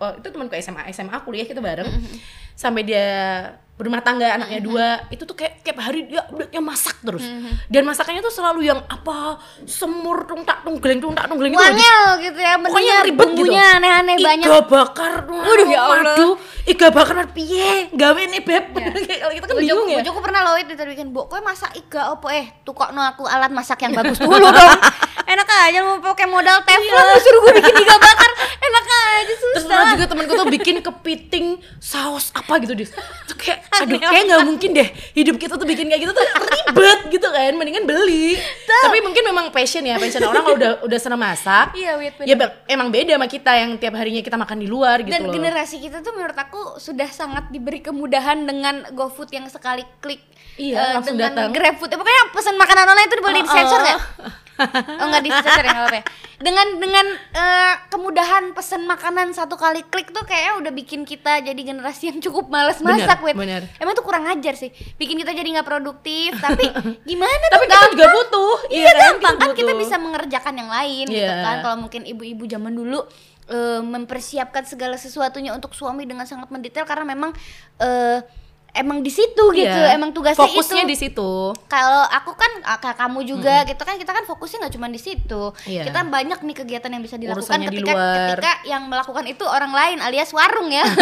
oh, 0.00 0.12
itu 0.16 0.28
temanku 0.32 0.54
SMA 0.58 0.88
SMA 0.90 1.16
kuliah 1.22 1.46
kita 1.46 1.60
bareng 1.60 1.88
sampai 2.58 2.82
dia 2.82 3.06
berumah 3.78 4.02
tangga 4.02 4.34
anaknya 4.34 4.58
dua 4.58 4.86
itu 5.14 5.22
tuh 5.22 5.38
kayak 5.38 5.62
tiap 5.62 5.78
hari 5.78 6.10
dia 6.10 6.26
dia 6.50 6.58
masak 6.58 6.98
terus. 6.98 7.22
Dan 7.70 7.86
masakannya 7.86 8.18
tuh 8.18 8.34
selalu 8.34 8.66
yang 8.66 8.82
apa 8.90 9.38
semur 9.70 10.26
tung 10.26 10.42
tak 10.42 10.66
tung 10.66 10.82
geleng 10.82 10.98
tung 10.98 11.14
tak 11.14 11.30
tung 11.30 11.38
geleng 11.38 11.54
gitu 11.54 11.62
loh. 11.62 11.70
Wangel 11.70 12.06
gitu 12.26 12.38
ya, 12.42 12.52
pokoknya 12.58 12.94
ribet 13.06 13.28
gitu. 13.38 13.52
aneh-aneh 13.54 14.16
banyak. 14.18 14.46
iga 14.50 14.58
bakar 14.66 15.12
Waduh, 15.30 15.66
ya 15.70 15.80
Allah. 15.80 16.16
iga 16.66 16.88
bakar 16.90 17.30
piye? 17.30 17.86
Gawe 17.94 18.18
nih 18.18 18.42
beb. 18.42 18.64
Kalau 19.22 19.32
kita 19.38 19.46
kan 19.46 19.56
bingung 19.62 19.86
ya. 19.86 20.02
Bojoku 20.02 20.20
pernah 20.26 20.40
loh 20.42 20.58
itu 20.58 20.74
tadi 20.74 20.98
bikin, 20.98 21.14
"Bu, 21.14 21.30
kowe 21.30 21.38
masak 21.38 21.78
iga 21.78 22.10
opo 22.10 22.26
eh 22.34 22.50
tukokno 22.66 22.98
aku 22.98 23.30
alat 23.30 23.54
masak 23.54 23.78
yang 23.86 23.94
bagus 23.94 24.18
dulu 24.18 24.42
dong." 24.42 24.52
Enak 25.32 25.44
aja 25.44 25.84
mau 25.84 26.00
pakai 26.00 26.24
modal 26.24 26.64
teflon 26.64 27.04
lu 27.04 27.18
suruh 27.20 27.40
gue 27.46 27.52
bikin 27.60 27.74
iga 27.84 27.96
bakar. 28.00 28.30
Enak 28.66 28.77
aja 29.08 29.24
Terus 29.28 29.40
susah. 29.40 29.68
pernah 29.68 29.86
juga 29.96 30.04
temenku 30.06 30.32
tuh 30.34 30.48
bikin 30.48 30.76
kepiting 30.84 31.46
saus 31.78 32.30
apa 32.36 32.52
gitu 32.62 32.74
dis 32.76 32.90
Tuh 33.26 33.36
kayak 33.36 33.58
aduh 33.72 33.98
kayak 33.98 34.24
nggak 34.28 34.42
mungkin 34.44 34.70
deh 34.74 34.88
hidup 35.16 35.36
kita 35.36 35.54
tuh 35.56 35.68
bikin 35.68 35.88
kayak 35.88 36.00
gitu 36.04 36.12
tuh 36.12 36.24
ribet 36.24 37.00
gitu 37.12 37.26
kan 37.28 37.52
mendingan 37.54 37.84
beli 37.84 38.36
tapi 38.66 38.98
mungkin 39.00 39.22
memang 39.24 39.46
passion 39.50 39.82
ya 39.82 39.96
passion 39.96 40.22
orang 40.24 40.42
kalau 40.44 40.56
udah 40.56 40.72
udah 40.84 40.98
senang 40.98 41.20
masak 41.20 41.70
Iya, 41.74 41.94
Wit, 42.00 42.14
ya 42.24 42.34
emang 42.66 42.88
beda 42.88 43.18
sama 43.18 43.28
kita 43.28 43.52
yang 43.54 43.70
tiap 43.76 43.94
harinya 43.94 44.22
kita 44.24 44.34
makan 44.34 44.58
di 44.58 44.68
luar 44.70 45.02
gitu 45.02 45.14
Dan 45.14 45.28
loh 45.28 45.34
generasi 45.34 45.78
kita 45.78 46.00
tuh 46.00 46.12
menurut 46.16 46.34
aku 46.34 46.80
sudah 46.80 47.06
sangat 47.10 47.50
diberi 47.52 47.78
kemudahan 47.78 48.44
dengan 48.44 48.88
GoFood 48.94 49.30
yang 49.30 49.46
sekali 49.46 49.84
klik 50.02 50.22
Iya, 50.58 50.74
eh, 50.74 50.90
langsung 50.98 51.14
dengan 51.14 51.38
datang. 51.38 51.54
GrabFood. 51.54 51.90
Ya, 51.94 51.96
pokoknya 52.02 52.22
pesan 52.34 52.58
makanan 52.58 52.84
online 52.90 53.06
itu 53.06 53.16
boleh 53.22 53.40
Oh, 53.40 53.44
disensor 53.46 53.78
oh. 53.78 53.84
nggak? 53.86 53.98
Oh 54.92 55.06
nggak 55.06 55.22
disensor 55.22 55.60
ya 55.60 55.70
nggak 55.70 55.84
apa-apa. 55.84 55.98
ya. 55.98 56.04
Dengan 56.38 56.66
dengan 56.76 57.06
eh, 57.32 57.74
kemudahan 57.88 58.50
pesan 58.52 58.84
makanan 58.84 59.32
satu 59.32 59.54
kali 59.54 59.82
klik 59.84 60.08
tuh 60.08 60.22
kayaknya 60.22 60.52
udah 60.58 60.72
bikin 60.72 61.02
kita 61.02 61.40
jadi 61.40 61.58
generasi 61.58 62.08
yang 62.08 62.18
cukup 62.20 62.46
malas 62.46 62.78
Bener, 62.78 63.02
masak, 63.02 63.18
bener. 63.24 63.62
Emang 63.76 63.92
tuh 63.92 64.02
kurang 64.02 64.24
ajar 64.24 64.54
sih. 64.54 64.68
Bikin 64.94 65.16
kita 65.16 65.30
jadi 65.32 65.46
nggak 65.52 65.64
produktif. 65.64 66.34
Tapi 66.34 66.66
gimana 67.10 67.30
tapi 67.48 67.54
tuh 67.56 67.60
kita 67.64 67.76
juga 67.88 67.98
gampang? 68.00 68.14
butuh 68.14 68.56
Iya 68.68 68.90
gampang 68.94 69.34
kan 69.36 69.48
kita 69.52 69.66
butuh. 69.68 69.78
bisa 69.78 69.94
mengerjakan 69.96 70.54
yang 70.56 70.70
lain 70.70 71.04
gitu 71.06 71.22
Iya. 71.24 71.38
kan. 71.40 71.56
Kalau 71.60 71.76
mungkin 71.78 72.02
ibu-ibu 72.04 72.44
zaman 72.44 72.72
dulu 72.72 73.00
eh, 73.48 73.80
mempersiapkan 73.80 74.62
segala 74.62 74.94
sesuatunya 74.94 75.50
untuk 75.50 75.72
suami 75.72 76.02
dengan 76.02 76.22
sangat 76.22 76.48
mendetail 76.48 76.84
karena 76.84 77.06
memang 77.08 77.30
eh, 77.78 78.20
emang 78.78 78.98
di 79.00 79.10
situ 79.10 79.44
gitu, 79.50 79.66
Iya. 79.76 79.92
emang 79.92 80.10
tugasnya 80.10 80.38
fokusnya 80.40 80.82
itu. 80.82 80.88
di 80.88 80.96
situ 80.96 81.30
Kalau 81.66 82.02
aku 82.04 82.32
kan 82.32 82.52
ah, 82.62 82.76
kayak 82.76 82.96
kamu 82.96 83.20
juga 83.24 83.62
gitu 83.62 83.78
kan 83.78 83.94
kita 83.94 84.10
kan 84.10 84.22
fokusnya 84.22 84.62
nggak 84.62 84.74
cuma 84.74 84.86
di 84.86 84.96
situ. 84.96 85.42
Iya. 85.64 85.82
Kita 85.84 86.00
banyak 86.04 86.38
nih 86.40 86.56
kegiatan 86.56 86.88
yang 86.88 87.00
bisa 87.00 87.14
dilakukan 87.14 87.42
Urusannya 87.42 87.68
di 87.68 87.76
ketika 87.76 87.92
luar. 87.92 88.14
ketika 88.30 88.52
yang 88.64 88.82
melakukan 88.84 89.24
itu 89.26 89.44
orang 89.44 89.72
lain 89.72 89.98
alias 89.98 90.30
warung 90.30 90.68
ya. 90.68 90.86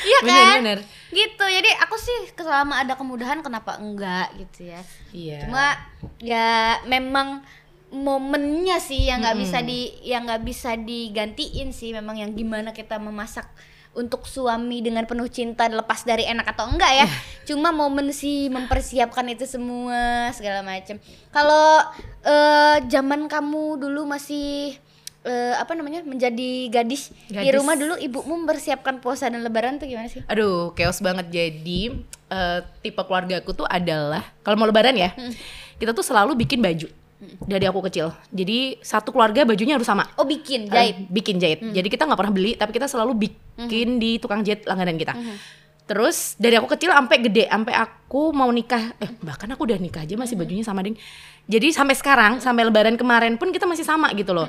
Iya 0.00 0.18
Bener, 0.22 0.32
kan? 0.32 0.56
bener. 0.58 0.78
Gitu. 1.10 1.44
Jadi 1.44 1.70
aku 1.76 1.92
sih 1.94 2.18
selama 2.34 2.80
ada 2.80 2.94
kemudahan 2.94 3.40
kenapa 3.40 3.76
enggak 3.76 4.32
gitu 4.34 4.68
ya. 4.68 4.80
iya 5.12 5.44
Cuma 5.44 5.76
ya 6.18 6.50
memang 6.84 7.44
momennya 7.90 8.78
sih 8.78 9.04
yang 9.04 9.20
nggak 9.20 9.36
bisa 9.36 9.58
di 9.60 9.80
yang 10.02 10.22
nggak 10.22 10.40
bisa 10.40 10.72
digantiin 10.74 11.68
sih 11.70 11.90
memang 11.90 12.16
yang 12.16 12.32
gimana 12.32 12.70
kita 12.70 12.96
memasak 12.96 13.44
untuk 13.90 14.22
suami 14.22 14.78
dengan 14.80 15.02
penuh 15.02 15.26
cinta 15.26 15.66
lepas 15.66 16.06
dari 16.06 16.22
enak 16.22 16.46
atau 16.54 16.70
enggak 16.70 16.92
ya. 16.94 17.06
Cuma 17.42 17.74
momen 17.74 18.14
sih 18.14 18.46
mempersiapkan 18.46 19.26
itu 19.26 19.44
semua 19.50 20.30
segala 20.30 20.62
macam 20.62 20.96
kalau 21.34 21.82
eh, 22.22 22.76
zaman 22.86 23.26
kamu 23.26 23.82
dulu 23.82 24.06
masih 24.06 24.78
eh, 25.26 25.54
apa 25.58 25.74
namanya 25.74 26.06
menjadi 26.06 26.70
gadis, 26.70 27.10
di 27.26 27.34
Gadis. 27.34 27.58
rumah 27.58 27.74
dulu 27.74 27.98
ibumu 27.98 28.46
mempersiapkan 28.46 29.02
puasa 29.02 29.26
dan 29.26 29.42
lebaran 29.42 29.82
tuh 29.82 29.90
gimana 29.90 30.06
sih? 30.06 30.22
Aduh, 30.30 30.70
chaos 30.78 31.02
banget. 31.02 31.26
Jadi 31.28 31.90
eh, 32.30 32.58
tipe 32.86 33.02
keluarga 33.02 33.42
aku 33.42 33.52
tuh 33.58 33.66
adalah 33.66 34.22
kalau 34.46 34.54
mau 34.54 34.70
lebaran 34.70 34.94
ya, 34.94 35.10
kita 35.82 35.90
tuh 35.90 36.06
selalu 36.06 36.38
bikin 36.38 36.62
baju 36.62 36.86
dari 37.44 37.64
aku 37.68 37.84
kecil. 37.84 38.10
Jadi 38.32 38.80
satu 38.80 39.12
keluarga 39.12 39.44
bajunya 39.44 39.76
harus 39.76 39.84
sama. 39.86 40.08
oh 40.16 40.24
bikin 40.24 40.66
jahit 40.72 40.96
bikin 41.12 41.36
jahit. 41.36 41.60
Jadi 41.60 41.88
kita 41.92 42.08
nggak 42.08 42.18
pernah 42.18 42.32
beli, 42.32 42.52
tapi 42.56 42.72
kita 42.72 42.88
selalu 42.88 43.28
bikin 43.28 44.00
di 44.00 44.16
tukang 44.16 44.40
jahit 44.40 44.64
langganan 44.64 44.96
kita. 44.96 45.12
Terus 45.84 46.38
dari 46.38 46.54
aku 46.54 46.70
kecil 46.70 46.94
sampai 46.94 47.18
gede, 47.18 47.50
sampai 47.50 47.74
aku 47.74 48.30
mau 48.30 48.46
nikah, 48.54 48.94
eh 49.02 49.10
bahkan 49.26 49.50
aku 49.50 49.66
udah 49.66 49.74
nikah 49.74 50.06
aja 50.06 50.14
masih 50.14 50.38
bajunya 50.38 50.62
sama 50.62 50.86
ding. 50.86 50.94
Jadi 51.50 51.74
sampai 51.74 51.98
sekarang, 51.98 52.38
sampai 52.38 52.62
lebaran 52.62 52.94
kemarin 52.94 53.34
pun 53.34 53.50
kita 53.50 53.66
masih 53.66 53.82
sama 53.82 54.06
gitu 54.14 54.30
loh. 54.30 54.46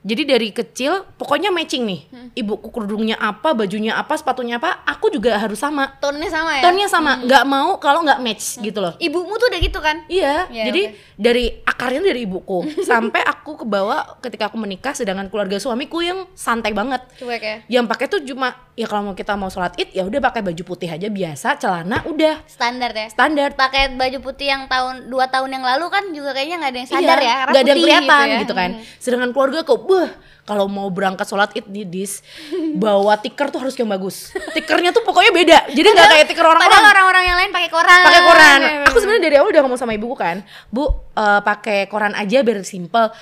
Jadi 0.00 0.22
dari 0.24 0.48
kecil 0.48 1.04
pokoknya 1.12 1.48
matching 1.48 1.84
nih. 1.84 2.00
Ibuku 2.32 2.68
kerudungnya 2.68 3.14
apa, 3.14 3.52
bajunya 3.52 3.92
apa, 3.92 4.14
sepatunya 4.14 4.56
apa, 4.56 4.80
aku 4.82 5.08
juga 5.08 5.36
harus 5.36 5.56
sama. 5.56 5.92
tone 5.96 6.24
sama 6.26 6.54
ya 6.54 6.62
Tonnya 6.62 6.86
sama, 6.86 7.12
nggak 7.18 7.44
mau 7.44 7.76
kalau 7.76 8.00
nggak 8.00 8.16
match 8.18 8.56
gitu 8.58 8.78
loh. 8.78 8.96
ibumu 8.96 9.36
tuh 9.36 9.46
udah 9.46 9.60
gitu 9.60 9.78
kan 9.78 10.00
Iya, 10.06 10.48
Ya, 10.48 10.64
jadi 10.66 10.82
oke. 10.88 10.96
dari 11.14 11.44
akarnya 11.60 12.00
dari 12.02 12.20
ibuku 12.22 12.64
sampai 12.86 13.20
aku 13.20 13.60
kebawa 13.60 14.16
ketika 14.18 14.46
aku 14.46 14.56
menikah 14.56 14.90
sedangkan 14.90 15.26
keluarga 15.26 15.56
suamiku 15.56 16.00
yang 16.00 16.24
santai 16.32 16.70
banget. 16.70 17.04
cuek 17.14 17.42
ya 17.42 17.56
Yang 17.70 17.84
pakai 17.86 18.06
tuh 18.08 18.20
cuma 18.22 18.48
ya 18.72 18.86
kalau 18.86 19.02
mau 19.04 19.14
kita 19.14 19.34
mau 19.34 19.48
sholat 19.48 19.76
id 19.76 19.92
ya 19.92 20.02
udah 20.02 20.20
pakai 20.22 20.40
baju 20.42 20.62
putih 20.64 20.88
aja 20.88 21.06
biasa, 21.06 21.48
celana 21.56 22.00
udah 22.04 22.40
standar 22.46 22.90
ya 22.90 23.06
standar. 23.06 23.52
pakai 23.52 23.92
baju 23.92 24.18
putih 24.22 24.48
yang 24.48 24.64
tahun 24.64 25.06
dua 25.06 25.28
tahun 25.28 25.52
yang 25.52 25.64
lalu 25.66 25.86
kan 25.86 26.04
juga 26.08 26.32
kayaknya 26.32 26.56
nggak 26.58 26.70
ada 26.70 26.78
yang 26.78 26.88
sadar 26.88 27.04
Iya, 27.12 27.20
ya 27.20 27.34
nggak 27.42 27.50
ada 27.50 27.58
yang 27.60 27.66
putih 27.66 27.76
kelihatan 27.82 28.26
ya. 28.26 28.38
gitu, 28.40 28.54
kan. 28.54 28.70
Hmm. 28.72 28.82
Sedangkan 28.96 29.30
keluarga 29.30 29.60
kok, 29.62 29.78
beh 29.90 30.10
kalau 30.46 30.66
mau 30.66 30.90
berangkat 30.90 31.26
sholat 31.26 31.54
id 31.54 31.66
nih 31.66 31.86
dis 31.86 32.26
bawa 32.74 33.14
tiker 33.14 33.50
tuh 33.50 33.62
harus 33.62 33.74
yang 33.74 33.86
bagus. 33.86 34.34
Tikernya 34.50 34.90
tuh 34.90 35.02
pokoknya 35.02 35.30
beda, 35.30 35.58
jadi 35.70 35.86
nggak 35.86 36.08
kayak 36.10 36.26
tiker 36.26 36.42
orang-orang. 36.42 36.82
orang-orang 36.90 37.22
yang 37.22 37.36
lain 37.38 37.50
pakai 37.50 37.70
koran. 37.70 38.00
pakai 38.02 38.22
koran. 38.26 38.58
Ya, 38.58 38.70
Aku 38.90 38.98
sebenarnya 38.98 39.22
dari 39.30 39.36
awal 39.38 39.48
udah 39.54 39.62
ngomong 39.62 39.78
sama 39.78 39.94
ibuku 39.94 40.18
kan, 40.18 40.42
bu 40.66 40.90
eh, 41.14 41.40
pakai 41.44 41.86
koran 41.86 42.18
aja 42.18 42.42
biar 42.42 42.66
simple. 42.66 43.14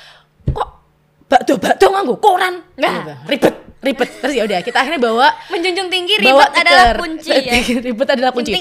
Kok 0.48 0.68
bakdo 1.28 1.60
bakdo 1.60 1.86
nganggo 1.92 2.16
koran? 2.16 2.64
Nggak. 2.80 2.92
Gitu. 2.96 3.12
ribet, 3.28 3.54
ribet. 3.84 4.08
Terus 4.24 4.34
ya 4.38 4.42
udah 4.48 4.58
kita 4.64 4.78
akhirnya 4.80 5.00
bawa 5.02 5.28
menjunjung 5.52 5.88
tinggi 5.92 6.14
bawa 6.24 6.48
ribet 6.48 6.60
adalah 6.64 6.84
tiker. 6.88 6.96
kunci 7.04 7.30
ya. 7.44 7.58
ribet 7.84 8.08
adalah 8.08 8.32
kunci. 8.32 8.52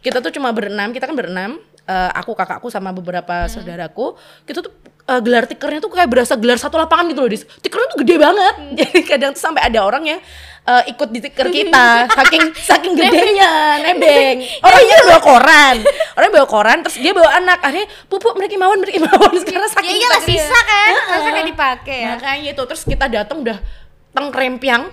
Kita 0.00 0.24
tuh 0.24 0.32
cuma 0.32 0.48
berenam, 0.56 0.88
kita 0.96 1.04
kan 1.04 1.12
berenam. 1.12 1.60
eh, 1.84 2.10
aku 2.16 2.32
kakakku 2.32 2.66
sama 2.66 2.90
beberapa 2.90 3.46
saudaraku 3.46 4.18
kita 4.42 4.58
tuh 4.58 4.74
eh, 5.06 5.20
gelar 5.22 5.44
tikernya 5.46 5.80
tuh 5.80 5.90
kayak 5.90 6.10
berasa 6.10 6.34
gelar 6.34 6.58
satu 6.58 6.76
lapangan 6.76 7.06
gitu 7.10 7.20
loh 7.22 7.30
dis. 7.30 7.46
Tikernya 7.46 7.86
tuh 7.94 7.98
gede 8.02 8.16
banget. 8.18 8.54
Jadi 8.78 8.98
kadang 9.06 9.30
tuh 9.32 9.42
sampai 9.42 9.62
ada 9.62 9.78
orang 9.86 10.04
yang 10.04 10.20
eh, 10.66 10.82
ikut 10.90 11.08
di 11.14 11.20
tiker 11.22 11.46
kita 11.48 11.86
saking 12.18 12.44
saking 12.54 12.92
gedenya 12.98 13.80
nebeng. 13.86 14.42
orangnya 14.66 14.96
bawa 15.06 15.20
koran. 15.22 15.76
Orangnya 16.18 16.34
bawa 16.42 16.48
koran 16.50 16.78
terus 16.82 16.96
dia 16.98 17.12
bawa 17.14 17.30
anak. 17.38 17.58
Akhirnya 17.62 17.88
pupuk 18.10 18.34
mereka 18.34 18.54
imawan 18.58 18.78
mereka 18.82 18.96
imawan 19.00 19.34
sekarang 19.38 19.70
ya 19.70 19.74
saking 19.74 19.96
iyalah 19.96 20.20
sakitnya. 20.22 20.42
sisa 20.42 20.58
kan. 20.66 20.92
Masa 21.06 21.28
gak 21.30 21.48
dipakai 21.48 21.98
ya. 21.98 22.08
Makanya 22.18 22.48
itu 22.52 22.62
terus 22.66 22.82
kita 22.82 23.06
datang 23.06 23.38
udah 23.46 23.58
tengkrempiang 24.16 24.88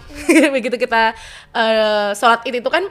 begitu 0.56 0.76
kita 0.76 1.15
eh, 1.56 2.12
sholat 2.12 2.43
id 2.43 2.60
itu 2.60 2.67
kan 2.67 2.84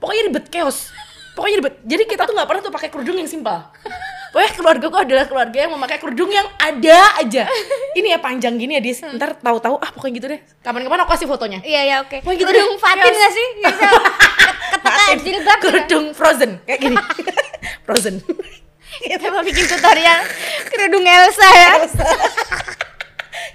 pokoknya 0.00 0.32
ribet 0.32 0.48
chaos 0.48 0.88
pokoknya 1.34 1.56
ribet. 1.60 1.74
Jadi 1.84 2.02
kita 2.08 2.22
tuh 2.24 2.34
nggak 2.34 2.48
pernah 2.48 2.62
tuh 2.62 2.72
pakai 2.72 2.88
kerudung 2.88 3.18
yang 3.18 3.28
simpel. 3.28 3.58
Pokoknya 4.34 4.50
keluarga 4.58 4.86
gue 4.90 5.00
adalah 5.06 5.24
keluarga 5.30 5.58
yang 5.62 5.72
memakai 5.78 5.98
kerudung 6.02 6.26
yang 6.26 6.42
ada 6.58 7.22
aja. 7.22 7.46
Ini 7.94 8.08
ya 8.14 8.18
panjang 8.18 8.58
gini 8.58 8.74
ya 8.74 8.82
dis. 8.82 8.98
Ntar 8.98 9.38
tahu-tahu 9.38 9.78
ah 9.78 9.94
pokoknya 9.94 10.14
gitu 10.18 10.26
deh. 10.26 10.40
Kapan-kapan 10.58 11.06
aku 11.06 11.10
kasih 11.14 11.30
fotonya. 11.30 11.62
Iya 11.62 11.80
ya 11.86 11.96
oke. 12.02 12.18
Wah, 12.26 12.34
gitu 12.34 12.50
kerudung. 12.50 12.74
Fatin 12.82 13.14
Yes. 13.14 13.18
gak 13.22 13.32
sih? 13.34 13.48
Bisa 13.62 13.86
ketekan 14.74 15.16
jilbab 15.22 15.58
gitu. 15.58 15.62
kerudung 15.62 16.04
frozen 16.18 16.50
kayak 16.66 16.80
gini. 16.82 16.96
Frozen. 17.86 18.14
Coba 19.22 19.38
bikin 19.46 19.64
tutorial 19.70 20.20
kerudung 20.66 21.04
Elsa 21.06 21.48
ya. 21.54 21.72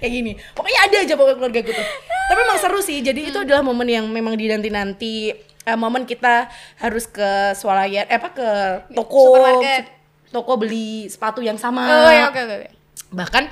Kayak 0.00 0.12
gini. 0.16 0.32
Pokoknya 0.56 0.80
ada 0.88 0.96
aja 1.04 1.12
pokoknya 1.12 1.36
keluarga 1.36 1.60
gue 1.60 1.74
tuh. 1.76 1.86
Tapi 2.30 2.38
memang 2.40 2.58
seru 2.62 2.80
sih. 2.80 3.04
Jadi 3.04 3.28
itu 3.28 3.36
adalah 3.36 3.60
momen 3.60 3.84
yang 3.84 4.08
memang 4.08 4.32
dinanti-nanti 4.32 5.34
eh, 5.66 5.76
momen 5.76 6.08
kita 6.08 6.48
harus 6.80 7.04
ke 7.10 7.56
swalayan 7.56 8.08
eh 8.08 8.16
apa 8.16 8.28
ke 8.32 8.48
toko 8.96 9.36
Supermarket. 9.36 9.84
toko 10.32 10.52
beli 10.56 11.06
sepatu 11.10 11.40
yang 11.44 11.58
sama. 11.60 11.84
Oh 11.84 12.12
ya 12.12 12.30
oke 12.30 12.40
oke 12.40 12.54
oke. 12.64 12.68
bahkan 13.10 13.50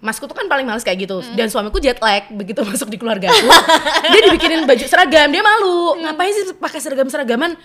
masku 0.00 0.24
tuh 0.28 0.36
kan 0.36 0.48
paling 0.48 0.64
males 0.64 0.84
kayak 0.84 1.08
gitu. 1.08 1.20
Dan 1.36 1.48
suamiku 1.52 1.80
jet 1.80 2.00
lag 2.00 2.28
begitu 2.32 2.60
masuk 2.68 2.88
di 2.88 2.96
keluarga 2.96 3.28
aku 3.28 3.48
dia 4.12 4.20
dibikinin 4.28 4.64
baju 4.64 4.84
seragam 4.86 5.28
dia 5.28 5.42
malu. 5.44 6.00
Ngapain 6.00 6.32
sih 6.32 6.44
pakai 6.56 6.80
seragam 6.80 7.08
seragaman 7.08 7.56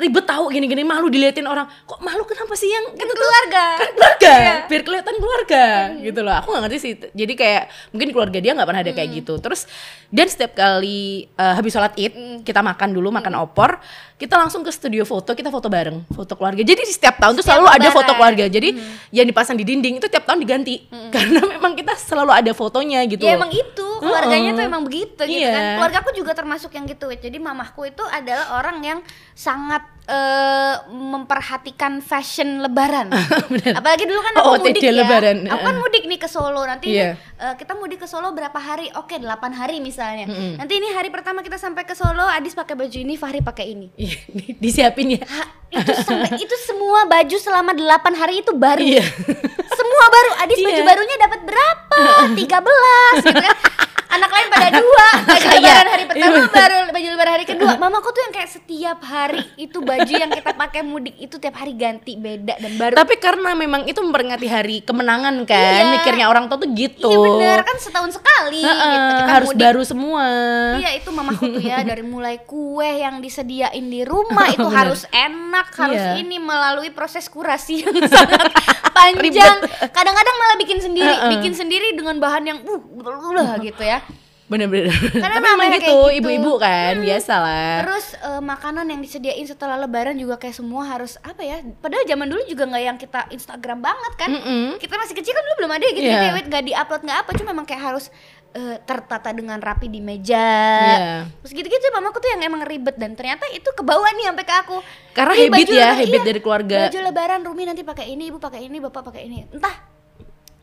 ribet 0.00 0.24
tahu 0.24 0.48
gini-gini 0.48 0.80
malu 0.80 1.06
diliatin 1.06 1.44
orang 1.44 1.68
kok 1.84 2.00
malu 2.00 2.24
kenapa 2.24 2.56
sih 2.56 2.66
yang 2.66 2.96
kan 2.96 3.04
gitu 3.04 3.14
keluarga. 3.14 3.64
Kan 3.76 3.90
keluarga 3.92 4.32
Iya. 4.32 4.54
biar 4.66 4.82
kelihatan 4.82 5.14
keluarga 5.20 5.64
gitu 6.00 6.20
loh. 6.24 6.34
Aku 6.40 6.48
nggak 6.50 6.62
ngerti 6.64 6.78
sih 6.80 6.92
jadi 7.12 7.32
kayak 7.36 7.62
mungkin 7.92 8.08
keluarga 8.10 8.38
dia 8.40 8.52
nggak 8.56 8.68
pernah 8.68 8.82
ada 8.82 8.92
kayak 8.92 9.10
gitu. 9.20 9.34
Terus 9.38 9.68
dan 10.08 10.26
setiap 10.26 10.56
kali 10.56 11.28
eh, 11.28 11.54
habis 11.54 11.70
sholat 11.70 11.92
id 11.94 12.42
kita 12.42 12.64
makan 12.64 12.90
dulu 12.90 13.12
makan 13.12 13.36
opor 13.36 13.78
kita 14.20 14.36
langsung 14.36 14.60
ke 14.60 14.68
studio 14.68 15.02
foto 15.02 15.32
kita 15.32 15.48
foto 15.48 15.66
bareng 15.66 16.04
foto 16.12 16.36
keluarga. 16.36 16.60
Jadi 16.60 16.84
di 16.84 16.92
setiap 16.92 17.16
tahun 17.16 17.32
tuh 17.32 17.40
Setiap 17.40 17.56
selalu 17.56 17.66
ada 17.66 17.80
lebaran. 17.80 17.96
foto 17.96 18.12
keluarga. 18.12 18.44
Jadi 18.46 18.68
yang 19.10 19.24
dipasang 19.24 19.56
di 19.56 19.64
dinding 19.64 19.96
itu 19.96 20.06
tiap 20.06 20.28
tahun 20.28 20.38
diganti. 20.38 20.84
Karena 21.08 21.40
memang 21.48 21.72
kita 21.72 21.96
selalu 21.96 22.28
ada 22.30 22.52
fotonya 22.52 23.00
gitu 23.08 23.24
ya 23.24 23.40
emang 23.40 23.48
itu. 23.48 23.88
Keluarganya 23.96 24.52
Heeh. 24.52 24.58
tuh 24.60 24.64
emang 24.68 24.82
begitu 24.84 25.20
gitu 25.24 25.40
Iya. 25.40 25.52
kan. 25.52 25.64
Keluarga 25.80 25.98
aku 26.04 26.10
juga 26.12 26.32
termasuk 26.32 26.70
yang 26.72 26.84
gitu 26.84 27.08
jadi 27.08 27.36
mamahku 27.36 27.88
itu 27.88 28.04
adalah 28.04 28.60
orang 28.60 28.84
yang 28.84 28.98
sangat 29.32 29.80
eh, 30.10 30.74
memperhatikan 30.90 32.00
fashion 32.00 32.58
lebaran. 32.58 33.14
Apalagi 33.78 34.04
dulu 34.04 34.20
kan 34.20 34.32
aku 34.34 34.42
Oh, 34.44 34.56
mudik 34.58 34.82
ya. 34.82 34.90
lebaran. 34.92 35.46
aku 35.46 35.62
kan 35.62 35.76
mudik 35.76 36.04
nih 36.04 36.16
ke 36.16 36.26
Solo. 36.26 36.62
Nanti 36.62 36.90
Iya. 36.90 37.14
eh, 37.14 37.54
kita 37.54 37.72
mudik 37.72 37.98
ke 37.98 38.06
Solo 38.06 38.30
berapa 38.30 38.56
hari? 38.56 38.90
Oke 38.92 39.16
8 39.16 39.28
hari 39.52 39.78
misalnya. 39.78 40.26
Nanti 40.28 40.74
ini 40.74 40.90
hari 40.90 41.08
pertama 41.08 41.40
kita 41.40 41.54
sampai 41.56 41.82
ke 41.82 41.94
Solo 41.94 42.26
Adis 42.26 42.52
pakai 42.52 42.74
baju 42.74 42.96
ini 42.96 43.14
Fahri 43.14 43.38
pakai 43.40 43.70
ini. 43.70 43.86
Iya, 43.94 44.18
di- 44.28 44.54
disiapin 44.58 45.06
ya. 45.12 45.22
Ha, 45.22 45.42
itu 45.72 45.92
sampai 45.96 46.34
itu 46.44 46.56
semua 46.60 47.06
baju 47.06 47.36
selama 47.36 47.70
8 47.70 47.86
hari 48.14 48.40
itu 48.40 48.50
baru. 48.52 48.82
Iya. 48.82 49.06
semua 49.70 50.06
baru. 50.08 50.30
Adis 50.40 50.58
baju 50.58 50.74
Iya. 50.74 50.84
barunya 50.84 51.16
dapat 51.18 51.40
berapa? 51.42 51.98
13 52.34 53.22
gitu 53.22 53.40
kan 53.40 53.56
anak 54.10 54.28
lain 54.28 54.46
pada 54.48 54.68
dua 54.74 55.06
baju 55.28 55.38
Kayak. 55.40 55.54
lebaran 55.56 55.88
hari 55.88 56.04
pertama 56.04 56.18
Iya, 56.20 56.48
baru 56.50 56.76
baju 56.90 57.08
lebaran 57.08 57.32
hari 57.32 57.46
kedua 57.46 57.72
mamaku 57.82 58.08
tuh 58.08 58.20
yang 58.20 58.32
kayak 58.32 58.50
setiap 58.50 58.98
hari 59.00 59.40
itu 59.56 59.78
baju 59.80 60.12
yang 60.12 60.30
kita 60.30 60.50
pakai 60.52 60.80
mudik 60.82 61.14
itu 61.16 61.34
tiap 61.36 61.54
hari 61.54 61.72
ganti 61.72 62.12
beda 62.14 62.54
dan 62.56 62.72
baru 62.76 62.94
tapi 62.94 63.14
karena 63.16 63.54
memang 63.54 63.84
itu 63.84 63.98
memperingati 63.98 64.46
hari 64.46 64.76
kemenangan 64.80 65.44
kan 65.44 65.58
Iya. 65.80 65.92
mikirnya 65.92 66.26
orang 66.26 66.46
tua 66.46 66.56
tuh 66.56 66.70
gitu 66.70 67.06
iya 67.06 67.18
bener 67.20 67.58
kan 67.62 67.76
setahun 67.76 68.10
sekali 68.12 68.60
Heeh, 68.60 68.90
gitu 68.90 69.12
kita 69.16 69.32
harus 69.32 69.48
mudik. 69.48 69.62
baru 69.62 69.82
semua 69.82 70.26
Iya 70.76 70.90
itu 70.94 71.10
mamaku 71.10 71.44
tuh 71.48 71.62
ya 71.62 71.78
dari 71.86 72.02
mulai 72.02 72.36
kue 72.40 72.90
yang 72.96 73.18
disediain 73.18 73.84
di 73.84 74.02
rumah 74.02 74.46
itu 74.48 74.66
harus 74.66 75.06
enak 75.08 75.70
harus 75.72 75.98
Iya. 76.00 76.18
ini 76.18 76.36
melalui 76.36 76.90
proses 76.90 77.26
kurasi 77.26 77.82
yang 77.82 77.94
sangat 78.04 78.50
panjang 79.00 79.56
kadang-kadang 79.96 80.36
malah 80.36 80.56
bikin 80.58 80.78
sendiri 80.78 81.08
Heeh. 81.10 81.30
bikin 81.38 81.52
sendiri 81.52 81.88
dengan 81.96 82.16
bahan 82.18 82.44
yang 82.44 82.58
uh 82.60 82.80
ulah 83.30 83.56
gitu 83.66 83.80
ya 83.80 84.00
bener-bener 84.50 84.90
Karena 84.90 85.38
tapi 85.38 85.46
memang 85.46 85.70
gitu 85.78 85.86
gitu. 86.10 86.18
ibu-ibu 86.18 86.58
kan 86.58 86.98
biasa 86.98 87.34
lah 87.38 87.86
terus 87.86 88.18
eh, 88.18 88.42
makanan 88.42 88.82
yang 88.90 88.98
disediain 88.98 89.46
setelah 89.46 89.78
lebaran 89.78 90.18
juga 90.18 90.42
kayak 90.42 90.58
semua 90.58 90.82
harus 90.82 91.22
apa 91.22 91.38
ya 91.38 91.62
padahal 91.78 92.02
zaman 92.02 92.26
dulu 92.26 92.42
juga 92.50 92.66
nggak 92.66 92.82
yang 92.82 92.98
kita 92.98 93.30
Instagram 93.30 93.78
banget 93.78 94.12
kan 94.18 94.30
Mm-mm. 94.34 94.74
kita 94.82 94.98
masih 94.98 95.14
kecil 95.14 95.38
kan 95.38 95.42
dulu 95.46 95.54
belum 95.62 95.72
ada 95.78 95.86
gitu 95.94 96.02
Iya. 96.02 96.34
yeah. 96.34 96.42
nggak 96.42 96.62
diupload 96.66 97.00
nggak 97.06 97.18
apa 97.22 97.30
cuma 97.38 97.48
memang 97.54 97.62
kayak 97.62 97.94
harus 97.94 98.10
eh, 98.52 98.76
tertata 98.80 99.30
dengan 99.30 99.56
rapi 99.56 99.86
di 99.86 99.98
meja 99.98 100.46
Iya. 100.80 101.30
terus 101.38 101.52
gitu-gitu 101.52 101.84
mamaku 101.90 102.18
tuh 102.18 102.30
yang 102.30 102.42
emang 102.44 102.62
ribet 102.62 102.94
dan 102.94 103.14
ternyata 103.14 103.46
itu 103.48 103.66
kebawa 103.70 104.10
nih 104.12 104.26
sampai 104.26 104.44
ke 104.44 104.54
aku 104.56 104.78
Karena 105.10 105.32
Ih, 105.34 105.46
habit 105.46 105.68
ya, 105.68 105.88
habit 105.92 106.22
dari 106.22 106.40
keluarga. 106.40 106.86
baju 106.86 106.98
lebaran 107.00 107.40
Rumi 107.42 107.64
nanti 107.64 107.82
pakai 107.82 108.06
ini 108.08 108.26
ibu 108.26 108.38
pakai 108.38 108.60
ini 108.62 108.78
bapak 108.78 109.02
pakai 109.04 109.22
ini 109.24 109.46
entah 109.48 109.74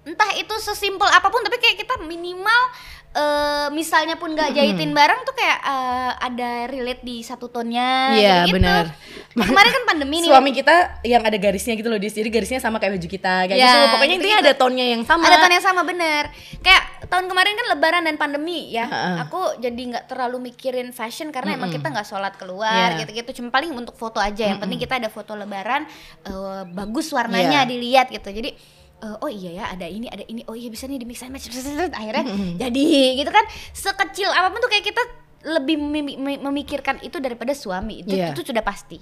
entah 0.04 0.32
itu 0.34 0.56
sesimpel 0.58 1.04
apa 1.06 1.28
pun 1.28 1.44
tapi 1.44 1.58
kayak 1.58 1.78
kita 1.78 2.00
minimal 2.02 2.62
eh 3.10 3.68
misalnya 3.70 4.14
pun 4.14 4.30
nggak 4.30 4.54
jahitin 4.54 4.92
barang 4.92 5.20
tuh 5.22 5.34
kayak 5.34 5.60
eh, 5.60 6.12
ada 6.20 6.50
relate 6.66 7.02
di 7.02 7.20
satu 7.20 7.48
tonnya 7.48 8.14
Iya, 8.14 8.36
gitu. 8.46 8.56
benar. 8.56 8.94
Nah, 9.34 9.46
kemarin 9.46 9.72
kan 9.72 9.84
pandemi 9.86 10.18
nih 10.20 10.30
suami 10.30 10.50
kita 10.50 10.76
yang 11.02 11.22
ada 11.22 11.34
garisnya 11.36 11.74
gitu 11.74 11.88
loh 11.88 11.98
jadi 11.98 12.26
garisnya 12.28 12.58
sama 12.58 12.78
kayak 12.78 12.98
baju 12.98 13.08
kita 13.08 13.36
kayak 13.46 13.54
Ya, 13.56 13.70
gitu 13.70 13.86
pokoknya 13.92 14.16
intinya 14.16 14.38
gitu-gitu. 14.38 14.50
ada 14.50 14.54
tonnya 14.60 14.86
yang 14.88 15.04
sama 15.04 15.24
ada 15.24 15.46
yang 15.48 15.62
sama 15.62 15.82
bener 15.82 16.24
kayak 16.60 16.84
tahun 17.06 17.26
kemarin 17.28 17.54
kan 17.54 17.68
lebaran 17.70 18.04
dan 18.04 18.16
pandemi 18.16 18.60
ya 18.68 18.86
Heeh. 18.86 19.16
aku 19.22 19.42
jadi 19.58 19.78
nggak 19.78 20.06
terlalu 20.08 20.38
mikirin 20.44 20.90
fashion 20.90 21.30
karena 21.30 21.54
emang 21.54 21.70
kita 21.70 21.86
nggak 21.88 22.04
sholat 22.04 22.34
keluar 22.34 22.94
Iya. 22.94 22.98
gitu-gitu 23.00 23.38
cuma 23.38 23.50
paling 23.52 23.70
untuk 23.72 23.94
foto 23.94 24.18
aja 24.18 24.42
yang 24.44 24.58
penting 24.58 24.78
kita 24.80 24.98
ada 24.98 25.08
foto 25.08 25.34
lebaran 25.34 25.86
eh, 26.24 26.62
bagus 26.68 27.10
warnanya 27.10 27.62
Iya. 27.62 27.70
dilihat 27.70 28.08
gitu 28.10 28.30
jadi 28.32 28.58
eh, 29.00 29.16
oh 29.18 29.28
iya 29.28 29.52
ya 29.54 29.66
ada 29.72 29.86
ini 29.86 30.06
ada 30.06 30.24
ini 30.24 30.42
oh 30.44 30.54
iya 30.54 30.68
bisa 30.68 30.86
nih 30.86 30.98
di 30.98 31.06
mix 31.06 31.22
and 31.22 31.30
match 31.30 31.48
akhirnya 31.92 32.24
jadi 32.58 32.86
gitu 33.16 33.30
kan 33.30 33.46
sekecil 33.72 34.28
apa 34.28 34.50
pun 34.50 34.60
tuh 34.60 34.68
kayak 34.68 34.86
kita 34.86 35.02
lebih 35.50 35.78
memi- 35.78 36.18
memi- 36.18 36.42
memikirkan 36.42 36.98
itu 37.00 37.18
daripada 37.18 37.54
suami 37.54 38.02
itu, 38.02 38.12
Iya. 38.12 38.32
itu 38.32 38.42
sudah 38.44 38.62
pasti 38.62 38.98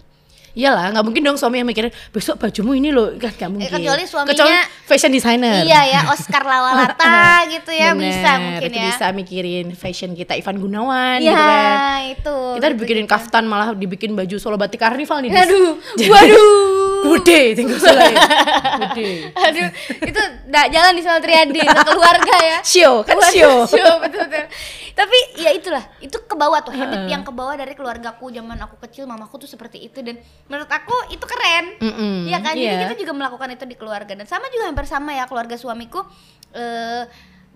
Iyalah, 0.54 0.88
nggak 0.90 1.04
mungkin 1.04 1.20
dong 1.22 1.36
suami 1.36 1.60
yang 1.60 1.68
mikirin 1.68 1.92
besok 2.10 2.40
bajumu 2.40 2.72
ini 2.72 2.88
loh, 2.88 3.12
kan 3.14 3.28
nggak 3.30 3.50
mungkin. 3.50 3.68
kecuali 3.68 4.04
suaminya- 4.04 4.32
Kecuali 4.32 4.56
fashion 4.86 5.12
designer. 5.12 5.60
iya 5.62 5.82
ya 5.86 6.02
Oscar 6.08 6.48
Lawalata 6.50 7.44
gitu 7.50 7.72
ya 7.72 7.92
Bener, 7.92 8.08
bisa 8.08 8.32
mungkin 8.38 8.64
itu 8.66 8.78
ya 8.78 8.86
bisa 8.88 9.06
mikirin 9.12 9.68
fashion 9.74 10.12
kita 10.12 10.32
Ivan 10.34 10.56
Gunawan 10.58 11.20
Iya 11.20 11.28
gitu 11.28 11.44
kan. 11.44 12.00
itu. 12.10 12.38
Kita 12.56 12.68
dibikinin 12.72 13.04
kaftan 13.06 13.44
malah 13.44 13.74
dibikin 13.74 14.12
baju 14.12 14.36
Solo 14.38 14.56
Batik 14.56 14.80
Karnival 14.80 15.28
nih. 15.28 15.36
Aduh, 15.36 15.76
waduh. 16.08 16.85
Gede 17.06 17.42
tinggal 17.54 17.78
selain. 17.78 18.18
Gede. 18.90 19.10
Aduh, 19.46 19.70
itu 20.02 20.22
nggak 20.50 20.66
jalan 20.74 20.92
di 20.98 21.02
Solo 21.06 21.20
Triadi, 21.22 21.62
keluarga 21.62 22.36
ya. 22.42 22.58
Show, 22.66 23.06
kan 23.06 23.18
show. 23.30 23.70
show, 23.70 23.92
betul 24.04 24.26
betul. 24.26 24.46
Tapi 24.96 25.18
ya 25.38 25.52
itulah, 25.52 25.84
itu 26.00 26.16
ke 26.16 26.36
bawah 26.40 26.64
tuh 26.64 26.72
habit 26.72 27.12
yang 27.12 27.22
ke 27.22 27.32
bawah 27.36 27.54
dari 27.60 27.76
keluargaku 27.76 28.32
zaman 28.32 28.56
aku 28.64 28.80
kecil, 28.88 29.04
mamaku 29.06 29.44
tuh 29.44 29.50
seperti 29.52 29.84
itu 29.84 30.00
dan 30.00 30.18
menurut 30.48 30.72
aku 30.72 30.96
itu 31.12 31.26
keren. 31.28 31.78
Mm-mm, 31.84 32.32
Iya 32.32 32.40
kan? 32.40 32.54
Jadi 32.56 32.64
iya. 32.64 32.84
kita 32.88 32.96
juga 33.04 33.14
melakukan 33.14 33.50
itu 33.52 33.66
di 33.68 33.76
keluarga 33.76 34.16
dan 34.16 34.24
sama 34.24 34.48
juga 34.50 34.72
hampir 34.72 34.88
sama 34.88 35.12
ya 35.12 35.28
keluarga 35.28 35.60
suamiku 35.60 36.04
eh 36.56 37.04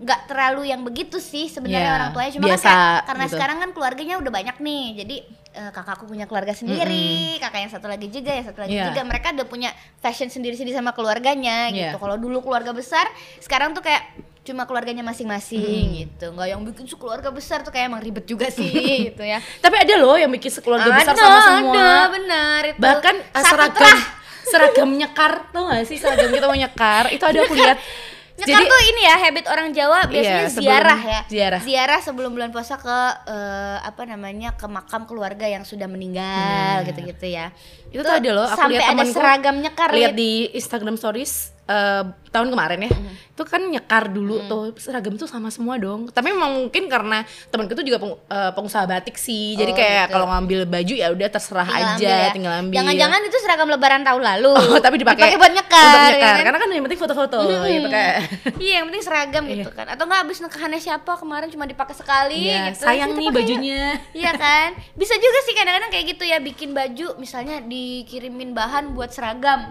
nggak 0.00 0.20
terlalu 0.26 0.62
yang 0.66 0.80
begitu 0.80 1.16
sih 1.16 1.44
sebenarnya 1.46 1.84
Iya, 1.84 1.94
orang 1.94 2.10
tuanya. 2.10 2.30
Cuma 2.32 2.44
biasa 2.46 2.64
kan 2.64 2.72
kayak- 2.72 3.02
karena 3.04 3.24
gitu. 3.24 3.32
sekarang 3.32 3.56
kan 3.58 3.70
keluarganya 3.70 4.14
udah 4.16 4.32
banyak 4.32 4.56
nih 4.58 4.84
jadi 4.96 5.16
eh, 5.50 5.70
kakakku 5.70 6.06
punya 6.06 6.24
keluarga 6.24 6.54
sendiri 6.54 7.10
kakak 7.36 7.60
yang 7.60 7.68
satu 7.68 7.84
lagi 7.84 8.06
juga 8.06 8.30
yang 8.30 8.46
satu 8.46 8.60
lagi 8.60 8.72
Iya. 8.72 8.86
juga. 8.88 9.00
Mereka 9.02 9.34
udah 9.34 9.46
punya 9.46 9.70
fashion 9.98 10.26
sendiri-sendiri 10.26 10.72
sama 10.72 10.90
keluarganya 10.90 11.68
Iya. 11.68 11.92
gitu. 11.92 11.96
Kalau 11.98 12.16
dulu 12.16 12.40
keluarga 12.40 12.70
besar 12.70 13.04
sekarang 13.38 13.70
tuh 13.70 13.82
kayak 13.82 14.00
cuma 14.40 14.64
keluarganya 14.64 15.02
masing-masing 15.02 15.84
gitu. 16.00 16.30
Nggak 16.30 16.48
yang 16.48 16.62
bikin 16.64 16.88
keluarga 16.90 17.28
besar 17.28 17.60
tuh 17.60 17.68
kayak 17.68 17.86
emang 17.86 18.00
ribet 18.00 18.24
juga 18.24 18.48
sih 18.48 18.72
gitu 19.08 19.20
ya. 19.20 19.36
Tapi 19.58 19.76
ada 19.76 19.94
loh 19.96 20.14
yang 20.14 20.30
bikin 20.30 20.48
sekeluarga 20.48 20.88
besar 20.88 21.12
Ada, 21.12 21.20
sama 21.20 21.38
semua. 21.42 21.74
ada 21.74 22.08
benar 22.08 22.60
itu. 22.66 22.78
Bahkan 22.78 23.14
uh, 23.20 23.36
Satu 23.36 23.50
seragam 23.50 23.98
seragam 24.42 24.90
nyekar 24.90 25.32
tuh 25.50 25.62
gak 25.64 25.84
sih 25.84 25.94
seragam 25.94 26.26
kita 26.28 26.42
mau 26.44 26.56
nyekar 26.56 27.04
itu 27.10 27.22
ada 27.22 27.38
aku 27.40 27.54
lihat 27.54 27.78
Nyekar 28.40 28.56
Jadi- 28.56 28.72
tuh 28.72 28.80
ini 28.88 29.02
ya 29.04 29.16
habit 29.20 29.46
orang 29.46 29.68
Jawa 29.70 29.98
biasanya 30.08 30.40
Iya, 30.40 30.48
sebelum 30.48 30.64
ziarah 30.64 31.00
ya. 31.04 31.20
ziarah. 31.28 31.60
sebelum 32.00 32.30
bulan 32.32 32.50
puasa 32.50 32.74
ke 32.74 32.98
eh, 33.28 33.78
apa 33.80 34.02
namanya 34.04 34.56
ke 34.56 34.64
makam 34.64 35.04
keluarga 35.04 35.44
yang 35.44 35.60
sudah 35.62 35.84
meninggal 35.84 36.88
gitu-gitu 36.88 37.26
ya. 37.28 37.52
Itu 37.88 38.00
tuh 38.00 38.16
ada 38.16 38.30
loh, 38.32 38.46
aku 38.46 38.56
sampai 38.56 38.72
lihat 38.74 38.86
ada 38.86 38.92
temanku 38.96 39.12
seragam 39.12 39.56
nyekar 39.60 39.88
lihat 39.92 40.14
di 40.14 40.48
Instagram 40.50 40.96
Stories 40.96 41.52
eh, 41.62 42.02
tahun 42.26 42.48
kemarin 42.48 42.80
ya 42.80 42.90
itu 43.30 43.42
kan 43.42 43.58
nyekar 43.64 44.06
dulu 44.06 44.46
tuh 44.46 44.70
seragam 44.76 45.14
tuh 45.14 45.24
sama 45.24 45.48
semua 45.48 45.74
dong 45.74 46.06
tapi 46.08 46.28
memang 46.28 46.52
mungkin 46.60 46.86
karena 46.86 47.22
temanku 47.48 47.72
tuh 47.72 47.82
juga 47.82 47.98
peng- 47.98 48.20
eh, 48.22 48.50
pengusaha 48.52 48.84
batik 48.84 49.16
sih 49.16 49.54
jadi 49.54 49.70
Oh, 49.70 49.76
kayak 49.76 50.02
gitu. 50.04 50.12
kalau 50.12 50.26
ngambil 50.28 50.60
baju 50.64 50.94
ya 50.94 51.08
udah 51.08 51.28
terserah 51.28 51.64
Tinggal 51.64 51.82
aja 51.90 51.96
ambil 51.96 52.06
ya. 52.06 52.30
tinggal 52.30 52.52
ambil 52.54 52.76
Jangan-jangan 52.76 53.20
itu 53.24 53.36
seragam 53.40 53.68
lebaran 53.68 54.02
tahun 54.02 54.22
lalu. 54.24 54.52
Oh, 54.70 54.78
tapi 54.78 54.96
dipakai 54.96 55.34
buat 55.34 55.50
nyekar. 55.50 55.82
untuk 55.82 55.98
ya 55.98 56.06
nyekar. 56.06 56.30
kan? 56.30 56.44
Karena 56.44 56.58
kan 56.58 56.68
yang 56.70 56.84
penting 56.84 57.00
foto-foto 57.00 57.38
gitu 57.66 57.88
kan. 57.88 58.18
iya, 58.62 58.74
yang 58.78 58.86
penting 58.86 59.02
seragam 59.02 59.42
gitu 59.44 59.70
kan. 59.70 59.86
Atau 59.88 60.04
enggak 60.04 60.20
habis 60.20 60.38
nikahannya 60.38 60.78
siapa 60.78 61.12
kemarin 61.16 61.48
cuma 61.48 61.64
dipakai 61.64 61.94
sekali 61.94 62.46
Iya, 62.46 62.70
gitu. 62.70 62.84
sayang 62.84 63.10
nih 63.12 63.28
bajunya. 63.30 63.82
Iya 64.12 64.32
kan? 64.34 64.68
Bisa 64.92 65.14
juga 65.16 65.38
sih 65.42 65.54
kadang-kadang 65.54 65.90
kayak 65.90 66.06
gitu 66.08 66.24
ya 66.24 66.38
bikin 66.38 66.70
baju 66.70 67.16
misalnya 67.16 67.58
dikirimin 67.60 68.52
bahan 68.52 68.92
buat 68.92 69.10
seragam. 69.10 69.66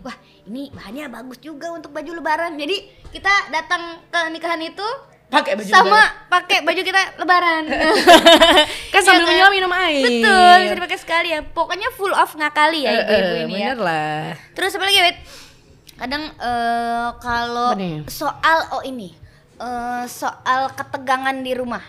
Wah, 0.00 0.16
ini 0.44 0.68
bahannya 0.72 1.08
bagus 1.08 1.38
juga 1.40 1.72
untuk 1.72 1.90
baju 1.90 2.20
lebaran. 2.20 2.56
Jadi 2.60 2.76
kita 3.10 3.32
datang 3.48 4.00
ke 4.12 4.20
nikahan 4.30 4.60
itu 4.60 4.84
Pakai 5.24 5.56
baju 5.56 5.66
sama 5.66 6.00
pakai 6.30 6.62
baju 6.62 6.80
kita 6.84 7.02
lebaran. 7.18 7.64
kan 8.92 9.00
sambil 9.02 9.24
kan? 9.24 9.28
menyelam 9.32 9.52
minum 9.56 9.72
air. 9.72 10.04
Betul, 10.04 10.56
bisa 10.62 10.74
dipakai 10.78 10.98
sekali 11.00 11.28
ya. 11.32 11.40
Pokoknya 11.42 11.88
full 11.96 12.12
of 12.14 12.30
ngakali 12.36 12.86
ya 12.86 12.90
Eh, 12.92 12.98
ibu-ibu 13.02 13.34
eh, 13.34 13.42
ini 13.48 13.54
ya. 13.56 13.72
bener 13.74 13.78
lah. 13.82 14.22
Terus 14.54 14.76
apa 14.78 14.84
lagi, 14.86 15.00
Wit? 15.00 15.18
Kadang 15.96 16.22
eh, 16.28 17.08
kalau 17.18 17.70
soal 18.06 18.58
oh 18.78 18.82
ini 18.84 19.10
eh, 19.58 20.04
soal 20.06 20.70
ketegangan 20.76 21.34
di 21.40 21.52
rumah. 21.56 21.82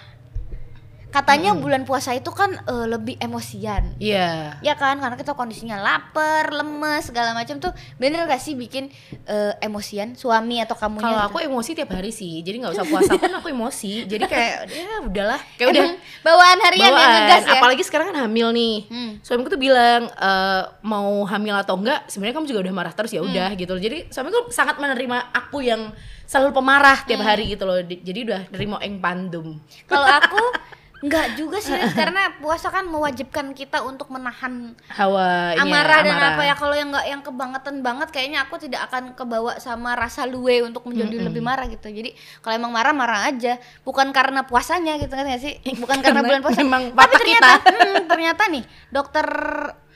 Katanya 1.15 1.55
bulan 1.55 1.81
puasa 1.81 2.11
itu 2.11 2.27
kan 2.29 2.51
eh, 2.51 2.87
lebih 2.87 3.15
emosian. 3.17 3.95
Iya. 3.95 4.59
Ya 4.59 4.75
kan, 4.75 4.99
karena 4.99 5.15
kita 5.15 5.31
kondisinya 5.31 5.79
lapar, 5.79 6.51
lemes, 6.51 7.07
segala 7.07 7.31
macam 7.31 7.55
tuh 7.57 7.71
bener 7.95 8.25
gak 8.25 8.37
sih 8.37 8.51
bikin 8.51 8.91
eh, 9.23 9.55
emosian 9.59 10.11
suami 10.13 10.59
atau 10.59 10.75
kamunya? 10.75 11.01
Kalau 11.01 11.15
gitu? 11.17 11.29
aku 11.29 11.37
emosi 11.41 11.71
tiap 11.73 11.89
hari 11.89 12.11
sih, 12.11 12.43
jadi 12.43 12.59
nggak 12.59 12.73
usah 12.73 12.85
puasa 12.85 13.15
pun 13.15 13.31
aku 13.31 13.47
emosi. 13.47 14.03
Jadi 14.03 14.23
kayak 14.25 14.55
ya 14.75 14.99
udahlah, 15.01 15.39
kayak 15.55 15.69
udah 15.71 15.83
Emang 15.85 15.95
bawaan 16.21 16.59
harian 16.59 16.83
yang 16.83 16.91
bawaan. 16.91 17.13
ngegas 17.15 17.43
ya. 17.45 17.53
Apalagi 17.55 17.83
sekarang 17.83 18.05
kan 18.11 18.17
hamil 18.21 18.51
nih. 18.51 18.75
Hmm. 18.85 19.11
Suamiku 19.23 19.47
tuh 19.47 19.61
bilang 19.61 20.11
eh, 20.11 20.61
mau 20.83 21.23
hamil 21.23 21.55
atau 21.55 21.79
enggak, 21.79 22.11
sebenarnya 22.11 22.35
kamu 22.35 22.45
juga 22.45 22.59
udah 22.61 22.73
marah 22.75 22.91
terus 22.91 23.09
ya 23.09 23.23
Hmm. 23.23 23.31
udah 23.31 23.49
gitu. 23.55 23.73
Jadi 23.73 24.11
suamiku 24.11 24.51
sangat 24.51 24.75
menerima 24.75 25.31
aku 25.31 25.63
yang 25.63 25.95
selalu 26.25 26.51
pemarah 26.53 27.05
tiap 27.05 27.23
Hmm. 27.23 27.29
hari 27.29 27.47
gitu 27.47 27.63
loh. 27.63 27.79
Di- 27.79 28.01
Jadi 28.01 28.19
udah 28.27 28.41
nerimo 28.51 28.75
eng 28.77 28.99
pandum. 28.99 29.55
Kalau 29.85 30.03
aku 30.03 30.41
nggak 31.05 31.37
juga 31.37 31.57
sih 31.61 31.77
karena 31.99 32.33
puasa 32.41 32.73
kan 32.73 32.89
mewajibkan 32.89 33.53
kita 33.53 33.85
untuk 33.85 34.09
menahan 34.09 34.73
Hawa 34.89 35.53
ini 35.53 35.61
ya, 35.61 35.63
amarah 35.63 35.99
dan 36.01 36.15
amarah. 36.17 36.29
apa 36.33 36.41
ya. 36.45 36.55
Kalau 36.57 36.75
yang 36.75 36.89
nggak 36.89 37.05
yang 37.05 37.21
kebangetan 37.21 37.75
banget 37.85 38.07
kayaknya 38.09 38.39
aku 38.47 38.55
tidak 38.57 38.89
akan 38.89 39.13
kebawa 39.13 39.61
sama 39.61 39.93
rasa 39.93 40.25
luwe 40.25 40.65
untuk 40.65 40.87
menjadi 40.89 41.21
lebih 41.29 41.41
marah 41.45 41.69
gitu. 41.69 41.85
Jadi 41.87 42.17
kalau 42.41 42.55
emang 42.57 42.71
marah 42.73 42.93
marah 42.95 43.21
aja. 43.29 43.61
Bukan 43.85 44.09
karena 44.09 44.43
puasanya 44.47 44.97
gitu 44.97 45.13
kan 45.13 45.27
sih? 45.37 45.61
Bukan 45.77 46.01
karena, 46.01 46.21
Karena 46.21 46.21
bulan 46.29 46.41
puasa. 46.41 46.59
Memang 46.65 46.83
tapi 46.95 47.15
ternyata 47.21 47.49
kita. 47.61 47.71
hmm, 47.71 47.99
ternyata 48.09 48.43
nih 48.49 48.63
dokter 48.89 49.25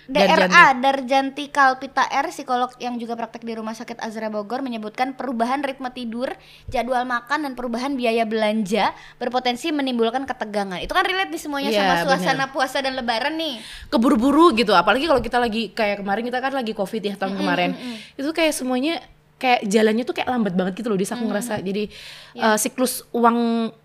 DRA 0.10 0.74
Darjanti 0.74 1.48
Kalpita 1.48 2.02
R 2.04 2.34
psikolog 2.34 2.74
yang 2.78 2.98
juga 2.98 3.14
praktek 3.14 3.46
di 3.46 3.54
Rumah 3.54 3.78
Sakit 3.78 4.02
Azra 4.02 4.28
Bogor 4.28 4.66
menyebutkan 4.66 5.14
perubahan 5.14 5.62
ritme 5.62 5.94
tidur, 5.94 6.34
jadwal 6.66 7.06
makan 7.06 7.46
dan 7.46 7.54
perubahan 7.54 7.94
biaya 7.94 8.26
belanja 8.26 8.90
berpotensi 9.16 9.70
menimbulkan 9.70 10.26
ketegangan. 10.26 10.82
Itu 10.82 10.98
kan 10.98 11.06
relate 11.06 11.30
di 11.30 11.38
semuanya 11.38 11.70
Iya, 11.70 11.80
sama 11.80 11.96
suasana 12.04 12.46
puasa 12.50 12.82
dan 12.82 12.98
lebaran 12.98 13.38
nih. 13.38 13.62
keburu-buru 13.88 14.52
gitu 14.54 14.74
apalagi 14.74 15.06
kalau 15.06 15.22
kita 15.22 15.38
lagi 15.38 15.70
kayak 15.70 16.02
kemarin 16.02 16.26
kita 16.26 16.40
kan 16.42 16.54
lagi 16.54 16.74
covid 16.74 17.02
ya 17.02 17.14
tahun 17.14 17.38
kemarin. 17.38 17.72
itu 18.18 18.30
kayak 18.34 18.54
semuanya 18.54 18.98
kayak 19.40 19.64
jalannya 19.64 20.04
tuh 20.04 20.12
kayak 20.12 20.28
lambat 20.28 20.52
banget 20.52 20.84
gitu 20.84 20.92
loh 20.92 21.00
di 21.00 21.08
aku 21.08 21.24
ngerasa. 21.24 21.64
Jadi 21.64 21.88
Iya. 22.36 22.54
eh, 22.54 22.58
siklus 22.60 23.08
uang 23.16 23.38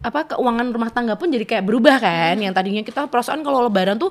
apa 0.03 0.35
keuangan 0.35 0.67
rumah 0.75 0.91
tangga 0.91 1.15
pun 1.15 1.31
jadi 1.31 1.47
kayak 1.47 1.65
berubah 1.65 2.03
kan. 2.03 2.37
Yang 2.43 2.55
tadinya 2.59 2.83
kita 2.83 3.07
perasaan 3.07 3.47
kalau 3.47 3.63
lebaran 3.63 3.95
tuh 3.97 4.11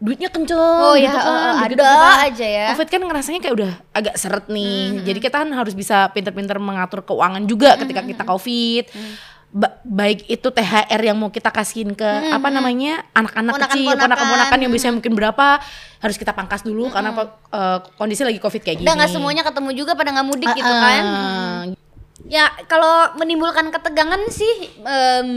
duitnya 0.00 0.28
kenceng 0.28 0.56
Oh, 0.56 0.96
gitu 0.96 1.06
ya, 1.06 1.12
kan 1.12 1.54
Begitu 1.62 1.84
ada 1.84 1.92
kita 1.92 2.20
aja 2.24 2.46
ya. 2.48 2.66
covid 2.72 2.88
kan 2.88 3.00
ngerasanya 3.02 3.38
kayak 3.38 3.54
udah 3.54 3.72
agak 3.92 4.14
seret 4.16 4.46
nih 4.46 5.04
jadi 5.04 5.18
kita 5.20 5.36
kan 5.38 5.50
harus 5.50 5.72
bisa 5.72 6.08
pinter-pinter 6.08 6.56
mengatur 6.56 7.00
keuangan 7.02 7.44
juga 7.44 7.76
ketika 7.76 8.00
kita 8.02 8.22
covid 8.24 8.88
Ba- 9.50 9.82
baik 9.82 10.30
itu 10.30 10.46
THR 10.46 11.02
yang 11.02 11.18
mau 11.18 11.26
kita 11.26 11.50
kasihin 11.50 11.90
ke 11.92 12.06
apa 12.06 12.48
namanya 12.48 13.02
anak-anak 13.10 13.58
kecil 13.60 13.82
Ponakan-ponakan. 13.90 14.02
ponakan-ponakan 14.06 14.58
yang 14.62 14.70
biasanya 14.70 14.94
mungkin 14.94 15.12
berapa 15.12 15.46
harus 15.98 16.16
kita 16.16 16.30
pangkas 16.30 16.62
dulu 16.62 16.86
karena 16.88 17.10
eh, 17.50 17.78
kondisi 17.92 18.22
lagi 18.22 18.38
covid 18.38 18.62
kayak 18.62 18.78
gini. 18.78 18.86
Udah 18.86 18.94
nggak 18.94 19.10
semuanya 19.10 19.42
ketemu 19.42 19.70
juga 19.74 19.98
pada 19.98 20.14
nggak 20.14 20.22
mudik 20.24 20.54
gitu 20.54 20.70
Ah, 20.70 20.78
kan. 20.80 21.02
ah. 21.04 21.60
Ya 22.30 22.46
kalau 22.64 23.10
menimbulkan 23.14 23.68
ketegangan 23.68 24.22
sih, 24.30 24.54
em, 24.80 25.30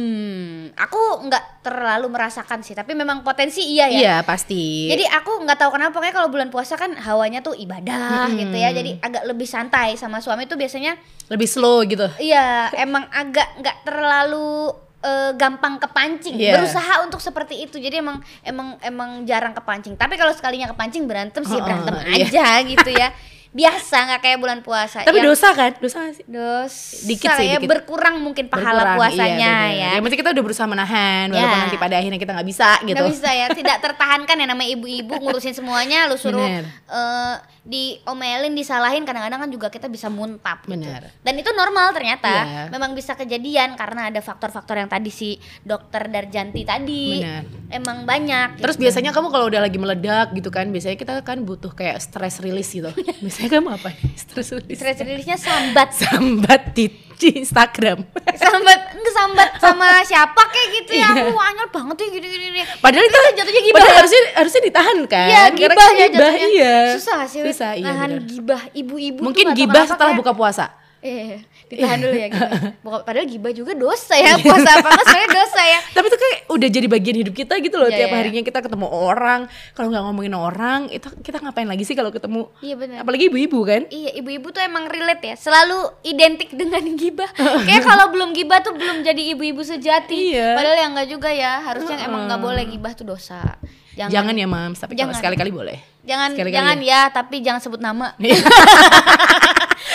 aku 0.73 1.25
nggak 1.25 1.65
terlalu 1.65 2.06
merasakan 2.08 2.62
sih. 2.62 2.71
Tapi 2.71 2.93
memang 2.93 3.25
potensi 3.25 3.65
iya 3.65 3.89
ya. 3.89 3.99
Iya 3.99 4.15
pasti. 4.21 4.88
Jadi 4.88 5.10
aku 5.10 5.41
nggak 5.41 5.58
tahu 5.58 5.73
kenapa 5.73 5.89
pokoknya 5.91 6.13
kalau 6.13 6.29
bulan 6.29 6.49
puasa 6.49 6.77
kan 6.77 6.93
hawanya 6.93 7.41
tuh 7.41 7.58
ibadah 7.58 8.29
gitu 8.32 8.53
ya. 8.53 8.69
Jadi 8.69 9.01
agak 9.01 9.25
lebih 9.25 9.45
santai 9.45 9.97
sama 9.97 10.21
suami 10.21 10.45
tuh 10.45 10.53
biasanya 10.53 10.93
lebih 11.27 11.49
slow 11.49 11.82
gitu. 11.84 12.06
iya 12.19 12.69
emang 12.75 13.10
agak 13.10 13.58
nggak 13.58 13.77
terlalu 13.84 14.69
eh, 15.01 15.32
gampang 15.34 15.82
kepancing. 15.82 16.38
Iya. 16.38 16.56
Berusaha 16.56 17.01
untuk 17.01 17.17
seperti 17.19 17.60
itu. 17.60 17.75
Jadi 17.75 17.99
emang 17.99 18.21
emang 18.41 18.77
emang 18.79 19.10
jarang 19.25 19.51
kepancing. 19.51 19.97
Tapi 19.97 20.13
kalau 20.13 20.32
sekalinya 20.32 20.69
kepancing 20.69 21.10
berantem 21.10 21.41
sih 21.41 21.58
Oh, 21.58 21.63
berantem 21.65 21.95
iya. 22.08 22.23
aja 22.29 22.45
gitu 22.63 22.91
ya. 22.93 23.10
Biasa 23.53 23.97
nggak 24.03 24.21
kayak 24.21 24.37
bulan 24.37 24.59
puasa. 24.59 25.05
Tapi 25.05 25.13
Yang- 25.15 25.29
dosa 25.29 25.47
kan? 25.53 25.71
Dosa 25.77 26.09
sih? 26.09 26.25
dosa 26.25 27.05
Dikit 27.05 27.29
sih, 27.37 27.45
ya 27.47 27.57
dikit. 27.57 27.69
berkurang 27.69 28.17
mungkin 28.17 28.49
pahala 28.49 28.81
Berkurang, 28.83 28.97
puasanya 28.97 29.53
iya, 29.69 29.69
ya. 29.69 29.89
Yang 29.93 30.03
penting 30.03 30.19
kita 30.19 30.31
udah 30.33 30.43
berusaha 30.43 30.65
menahan 30.65 31.25
walaupun 31.29 31.53
Ya. 31.53 31.61
nanti 31.61 31.77
pada 31.77 31.95
akhirnya 31.95 32.17
kita 32.17 32.31
nggak 32.33 32.49
bisa 32.49 32.69
gitu. 32.81 32.97
Nggak 32.97 33.13
bisa 33.13 33.29
ya, 33.29 33.47
tidak 33.49 33.77
tertahankan 33.79 34.35
ya 34.35 34.45
namanya 34.45 34.69
ibu-ibu 34.71 35.13
ngurusin 35.15 35.53
semuanya, 35.53 36.05
lu 36.05 36.17
suruh 36.17 36.41
Bener. 36.41 36.65
eh, 36.65 37.35
diomelin, 37.63 38.51
disalahin, 38.51 39.03
kadang-kadang 39.03 39.39
kan 39.39 39.49
juga 39.49 39.67
kita 39.69 39.87
bisa 39.87 40.09
muntap. 40.09 40.65
gitu. 40.65 40.79
Bener. 40.79 41.13
Dan 41.19 41.33
itu 41.35 41.49
normal 41.51 41.91
ternyata, 41.91 42.27
Iya. 42.43 42.63
memang 42.69 42.91
bisa 42.91 43.13
kejadian 43.13 43.73
karena 43.73 44.09
ada 44.09 44.19
faktor-faktor 44.19 44.75
yang 44.75 44.87
tadi 44.87 45.07
si 45.07 45.29
dokter 45.61 46.07
Darjanti 46.07 46.61
tadi, 46.61 47.19
Bener. 47.19 47.43
emang 47.69 48.03
banyak. 48.03 48.59
Terus 48.59 48.75
biasanya 48.75 49.11
kamu 49.11 49.27
kalau 49.29 49.45
udah 49.45 49.61
lagi 49.61 49.77
meledak 49.77 50.33
gitu 50.33 50.49
kan, 50.49 50.67
biasanya 50.67 50.95
kita 50.95 51.13
kan 51.21 51.41
butuh 51.41 51.71
kayak 51.71 51.99
stress 51.99 52.39
release 52.39 52.73
gitu. 52.73 52.89
biasanya 53.23 53.42
kamu 53.45 53.69
apa? 53.71 53.89
nih? 53.89 54.13
Stress 54.15 54.49
release. 54.51 54.77
stress 54.77 54.97
release-nya 54.99 55.38
sambat, 55.38 55.89
Sambat 55.91 56.62
di, 56.71 56.86
di 57.13 57.29
Instagram. 57.38 58.03
sambat, 58.34 58.79
enggak 58.93 59.13
sambat 59.13 59.49
sama 59.58 59.88
siapa 60.01 60.41
kayak 60.45 60.67
gitu 60.75 60.91
ya, 60.93 61.08
Iya. 61.08 61.23
aku 61.23 61.36
anyel 61.36 61.67
banget 61.69 61.95
ya 61.97 62.08
gini-gini. 62.12 62.60
Padahal 62.77 63.03
itu 63.03 63.17
jatuhnya 63.34 63.62
gibah. 63.62 63.77
Padahal 63.77 63.95
harusnya 63.97 64.21
harusnya 64.36 64.62
ditahan 64.63 64.97
kan. 65.06 65.27
Iya, 65.27 65.41
gibah 65.51 65.88
ya 65.89 66.08
gibah, 66.08 66.32
jatuhnya. 66.32 66.47
iya. 66.49 66.75
Susah 66.93 67.19
sih, 67.23 67.39
Susah, 67.43 67.71
iya, 67.73 67.86
nahan 67.86 68.10
bener. 68.17 68.27
gibah 68.27 68.62
ibu-ibu 68.71 69.19
tuh 69.19 69.25
Mungkin 69.25 69.45
gibah 69.53 69.84
setelah 69.86 70.12
kayak- 70.12 70.19
buka 70.19 70.32
puasa. 70.34 70.65
Eh, 71.03 71.43
ditahan 71.67 71.99
dulu 71.99 72.15
ya. 72.15 72.31
Buka- 72.87 73.03
Padahal 73.03 73.27
gibah 73.27 73.51
juga 73.51 73.75
dosa 73.75 74.15
ya, 74.15 74.39
puasa 74.39 74.79
apa 74.79 74.87
enggak 74.87 75.03
sebenarnya 75.03 75.31
dosa 75.35 75.61
ya. 75.61 75.79
Tapi 75.99 76.05
itu 76.07 76.17
kayak 76.17 76.37
udah 76.47 76.69
jadi 76.71 76.87
bagian 76.87 77.17
hidup 77.19 77.35
kita 77.35 77.53
gitu 77.59 77.75
loh. 77.75 77.91
Iya, 77.91 77.97
Tiap 77.99 78.09
iya. 78.09 78.17
harinya 78.23 78.41
kita 78.41 78.59
ketemu 78.63 78.87
orang. 78.87 79.39
Kalau 79.75 79.91
nggak 79.91 80.03
ngomongin 80.07 80.31
orang, 80.31 80.79
itu 80.87 81.11
kita 81.19 81.43
ngapain 81.43 81.67
lagi 81.67 81.83
sih 81.83 81.91
kalau 81.91 82.07
ketemu? 82.07 82.47
Iya 82.63 82.75
benar. 82.79 82.97
Apalagi 83.03 83.27
ibu-ibu 83.27 83.59
kan? 83.67 83.83
Iya, 83.91 84.15
ibu-ibu 84.15 84.47
tuh 84.49 84.63
emang 84.63 84.87
relate 84.87 85.23
ya, 85.27 85.35
selalu 85.35 85.91
identik 86.07 86.55
dengan 86.55 86.79
gibah. 86.95 87.27
Kayak 87.67 87.83
kalau 87.83 88.07
belum 88.15 88.31
gibah 88.31 88.63
tuh 88.63 88.71
belum 88.71 89.03
jadi 89.03 89.21
ibu-ibu 89.35 89.59
sejati. 89.59 90.39
Iya. 90.39 90.55
Padahal 90.55 90.77
yang 90.87 90.91
enggak 90.95 91.09
juga 91.11 91.29
ya, 91.35 91.67
harusnya 91.67 91.99
emang 91.99 92.31
nggak 92.31 92.39
boleh 92.39 92.63
gibah 92.63 92.95
tuh 92.95 93.03
dosa. 93.03 93.59
Jangan, 93.93 94.33
ya 94.33 94.49
mams, 94.49 94.81
tapi 94.81 94.97
kalau 94.97 95.13
Jangan. 95.13 95.19
sekali-kali 95.21 95.51
boleh. 95.53 95.77
jangan 96.03 96.33
sekali-kali 96.33 96.57
jangan 96.57 96.77
ya. 96.81 97.01
tapi 97.13 97.35
jangan 97.45 97.61
sebut 97.61 97.77
nama. 97.77 98.17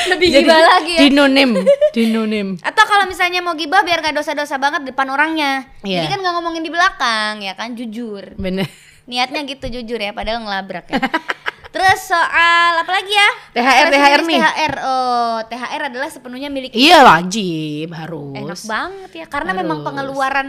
Lebih 0.09 0.29
Jadi 0.31 0.45
gibah 0.47 0.61
lagi 0.61 0.93
ya. 0.95 1.01
Dinonim, 1.05 1.51
dinonim. 1.97 2.49
Atau 2.61 2.85
kalau 2.85 3.05
misalnya 3.05 3.41
mau 3.41 3.53
gibah 3.53 3.83
biar 3.83 4.01
gak 4.01 4.17
dosa-dosa 4.17 4.57
banget 4.57 4.87
depan 4.87 5.09
orangnya. 5.09 5.69
Iya. 5.83 6.03
Jadi 6.03 6.07
kan 6.13 6.19
nggak 6.21 6.35
ngomongin 6.35 6.63
di 6.63 6.71
belakang 6.71 7.41
ya 7.41 7.53
kan, 7.53 7.73
jujur. 7.73 8.35
Bener. 8.35 8.69
Niatnya 9.05 9.41
gitu 9.45 9.67
jujur 9.71 9.97
ya, 9.97 10.13
padahal 10.13 10.45
ngelabrak 10.45 10.89
ya. 10.89 11.01
Terus 11.69 12.01
soal 12.01 12.81
apa 12.81 12.91
lagi 12.91 13.13
ya? 13.13 13.29
THR, 13.53 13.87
Stress 13.87 13.93
THR 13.93 14.21
nih. 14.25 14.39
THR. 14.41 14.75
Oh, 14.83 15.37
THR 15.45 15.83
adalah 15.93 16.09
sepenuhnya 16.09 16.49
milik 16.49 16.73
Iya 16.73 17.05
wajib 17.05 17.93
harus. 17.93 18.35
enak 18.35 18.61
banget 18.65 19.11
ya 19.15 19.27
karena 19.29 19.53
memang 19.53 19.81
Harus. 19.81 19.87
pengeluaran 19.87 20.49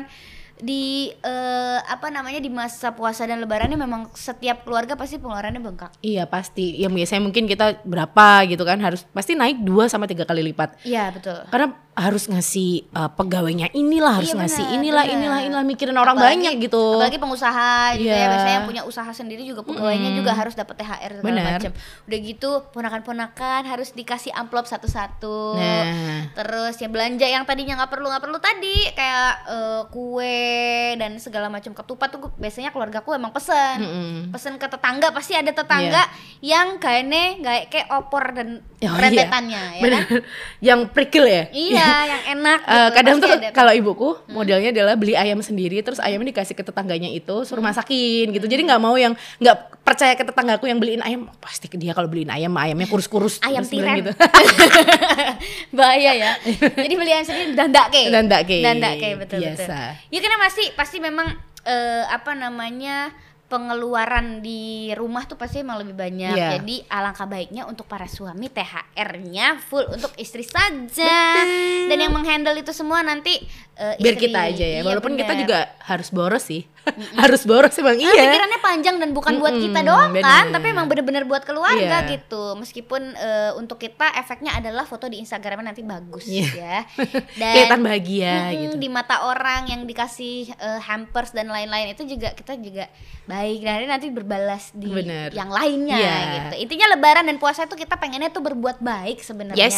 di 0.60 1.12
eh, 1.12 1.80
apa 1.80 2.12
namanya 2.12 2.44
di 2.44 2.52
masa 2.52 2.92
puasa 2.92 3.24
dan 3.24 3.40
lebaran 3.40 3.72
ini 3.72 3.80
memang 3.80 4.12
setiap 4.12 4.68
keluarga 4.68 5.00
pasti 5.00 5.16
pengeluarannya 5.18 5.64
bengkak. 5.64 5.92
Iya 6.04 6.28
pasti. 6.28 6.76
Yang 6.76 6.94
biasanya 7.04 7.22
mungkin 7.24 7.44
kita 7.48 7.84
berapa 7.88 8.44
gitu 8.48 8.64
kan 8.68 8.80
harus 8.84 9.08
pasti 9.16 9.40
naik 9.40 9.64
2 9.64 9.88
sama 9.88 10.06
tiga 10.06 10.28
kali 10.28 10.44
lipat. 10.52 10.84
Iya 10.84 11.16
betul. 11.16 11.48
Karena 11.48 11.68
harus 12.00 12.26
ngasih 12.26 12.88
uh, 12.92 13.12
pegawainya 13.12 13.68
inilah, 13.72 14.18
harus 14.18 14.32
Iya, 14.32 14.40
ngasih 14.40 14.64
benar, 14.64 14.76
inilah, 14.76 15.04
benar. 15.04 15.16
inilah, 15.16 15.40
inilah 15.44 15.64
mikirin 15.64 15.94
orang 15.94 16.16
Apalagi- 16.16 16.32
banyak 16.40 16.54
gitu. 16.64 16.84
Apalagi 16.96 17.18
pengusaha 17.18 17.72
gitu 17.94 18.08
ya, 18.08 18.16
Iya. 18.16 18.28
biasanya 18.30 18.56
yang 18.56 18.66
punya 18.66 18.84
usaha 18.84 19.12
sendiri 19.12 19.44
juga 19.44 19.62
pegawainya 19.62 20.16
juga 20.16 20.32
harus 20.32 20.54
dapat 20.54 20.76
THR 20.76 21.12
segala 21.20 21.28
Benar. 21.30 21.60
macam. 21.60 21.72
Udah 22.08 22.20
gitu 22.20 22.50
ponakan-ponakan 22.72 23.62
harus 23.66 23.92
dikasih 23.92 24.32
amplop 24.32 24.66
satu-satu. 24.66 25.38
Nah. 25.56 26.32
Terus 26.34 26.76
ya 26.76 26.88
belanja 26.88 27.26
yang 27.26 27.44
tadinya 27.44 27.78
nggak 27.78 27.92
perlu 27.92 28.08
nggak 28.08 28.24
perlu 28.24 28.40
tadi 28.40 28.76
kayak 28.92 29.32
eh, 29.46 29.82
kue 29.90 30.48
dan 30.96 31.12
segala 31.18 31.48
macam 31.48 31.72
ketupat 31.72 32.10
tuh 32.10 32.32
biasanya 32.34 32.70
keluargaku 32.70 33.12
emang 33.12 33.30
pesen. 33.30 33.78
Mm-mm. 33.78 34.14
Pesen 34.32 34.56
ke 34.56 34.66
tetangga 34.66 35.12
pasti 35.12 35.34
ada 35.34 35.50
tetangga 35.50 36.08
yang 36.40 36.78
kayaknya 36.78 37.40
kayak 37.40 37.66
kayak 37.70 37.88
opor 37.92 38.24
dan 38.32 38.64
Oh, 38.80 38.88
iya. 38.88 38.96
rentetannya 38.96 39.64
ya 39.76 39.84
Bener. 39.84 40.02
kan? 40.02 40.20
Yang 40.62 40.80
prikil 40.96 41.26
ya. 41.28 41.44
Iya, 41.52 41.89
yang 42.06 42.24
enak 42.38 42.60
Eh, 42.62 42.72
gitu, 42.72 42.96
kadang 42.96 43.18
pasti 43.18 43.26
tuh 43.26 43.52
kalau 43.52 43.72
ibuku 43.74 44.10
modelnya 44.30 44.70
adalah 44.70 44.96
beli 44.96 45.14
ayam 45.14 45.40
sendiri 45.40 45.82
terus 45.82 45.98
ayamnya 45.98 46.32
dikasih 46.32 46.54
ke 46.54 46.64
tetangganya 46.64 47.10
itu 47.10 47.36
suruh 47.44 47.64
masakin 47.64 48.30
gitu. 48.32 48.46
Jadi 48.46 48.68
nggak 48.70 48.82
mau 48.82 48.96
yang 48.96 49.14
nggak 49.40 49.82
percaya 49.82 50.14
ke 50.14 50.24
tetanggaku 50.24 50.70
yang 50.70 50.78
beliin 50.78 51.02
ayam. 51.02 51.28
Pasti 51.42 51.66
dia 51.76 51.92
kalau 51.92 52.08
beliin 52.08 52.30
ayam 52.30 52.54
ayamnya 52.54 52.86
kurus-kurus. 52.86 53.42
Ayam 53.42 53.66
bilang 53.66 54.02
tiren. 54.02 54.16
bahaya 55.78 56.12
ya. 56.14 56.32
Jadi 56.86 56.94
beli 56.94 57.12
ayam 57.12 57.26
sendiri 57.26 57.52
dandake. 57.56 58.02
Dandake, 58.10 58.58
dandake 58.62 59.10
betul 59.18 59.40
biasa. 59.42 59.78
betul 59.98 60.14
ya 60.14 60.20
karena 60.22 60.38
masih 60.42 60.66
pasti 60.78 60.98
memang 61.02 61.28
eh, 61.66 62.04
apa 62.10 62.32
namanya 62.36 63.12
pengeluaran 63.50 64.46
di 64.46 64.94
rumah 64.94 65.26
tuh 65.26 65.36
pasti 65.36 65.66
emang 65.66 65.82
lebih 65.82 65.98
banyak. 65.98 66.38
Iya. 66.38 66.62
jadi 66.62 66.76
alangkah 66.86 67.26
baiknya 67.26 67.66
untuk 67.66 67.90
para 67.90 68.06
suami 68.06 68.48
THR-nya 68.48 69.58
full 69.66 69.90
untuk 69.90 70.14
istri 70.22 70.46
saja. 70.46 71.44
Dan 71.90 71.98
yang 71.98 72.14
menghandle 72.14 72.56
itu 72.62 72.70
semua 72.70 73.02
nanti 73.02 73.42
eh, 73.80 73.96
biar 73.98 74.16
kita 74.16 74.40
aja 74.46 74.62
ya 74.62 74.72
Iya, 74.76 74.82
walaupun 74.84 75.16
kita 75.16 75.32
bener. 75.32 75.42
juga 75.42 75.60
harus 75.82 76.10
boros 76.10 76.44
sih 76.44 76.68
harus 77.22 77.42
boros 77.44 77.72
emang 77.76 77.96
Nah, 77.96 78.04
iya 78.06 78.24
pikirannya 78.26 78.60
panjang 78.60 78.96
dan 78.98 79.10
bukan 79.12 79.38
buat 79.38 79.54
kita 79.54 79.80
doang 79.82 80.12
kan, 80.12 80.20
bener. 80.44 80.52
tapi 80.52 80.66
emang 80.70 80.86
bener-bener 80.86 81.24
buat 81.24 81.42
keluarga 81.42 81.78
Iya. 82.02 82.12
gitu. 82.12 82.56
Meskipun 82.56 83.14
eh, 83.14 83.52
untuk 83.54 83.78
kita 83.78 84.10
efeknya 84.16 84.54
adalah 84.54 84.84
foto 84.84 85.06
di 85.06 85.18
Instagramnya 85.18 85.70
nanti 85.70 85.82
bagus 85.82 86.26
Iya. 86.26 86.50
ya. 86.52 86.78
Dan 87.40 87.54
kelihatan 87.54 87.82
bahagia 87.82 88.34
mm-mm, 88.48 88.62
gitu 88.64 88.76
di 88.78 88.90
mata 88.90 89.24
orang 89.24 89.68
yang 89.68 89.82
dikasih 89.84 90.50
eh, 90.52 90.80
hampers 90.82 91.32
dan 91.32 91.48
lain-lain 91.48 91.94
itu 91.94 92.04
juga 92.06 92.34
kita 92.34 92.58
juga 92.58 92.90
baik. 93.26 93.60
Dan 93.60 93.88
nanti 93.88 94.08
berbalas 94.10 94.72
di 94.72 94.90
Bener. 94.90 95.30
yang 95.32 95.48
lainnya 95.48 95.96
Iya. 95.96 96.16
gitu. 96.34 96.56
Intinya 96.64 96.92
Lebaran 96.92 97.24
dan 97.24 97.38
puasa 97.38 97.64
itu 97.64 97.76
kita 97.76 97.96
pengennya 97.96 98.28
tuh 98.28 98.42
berbuat 98.42 98.80
baik 98.80 99.22
sebenarnya. 99.22 99.62
yes 99.62 99.78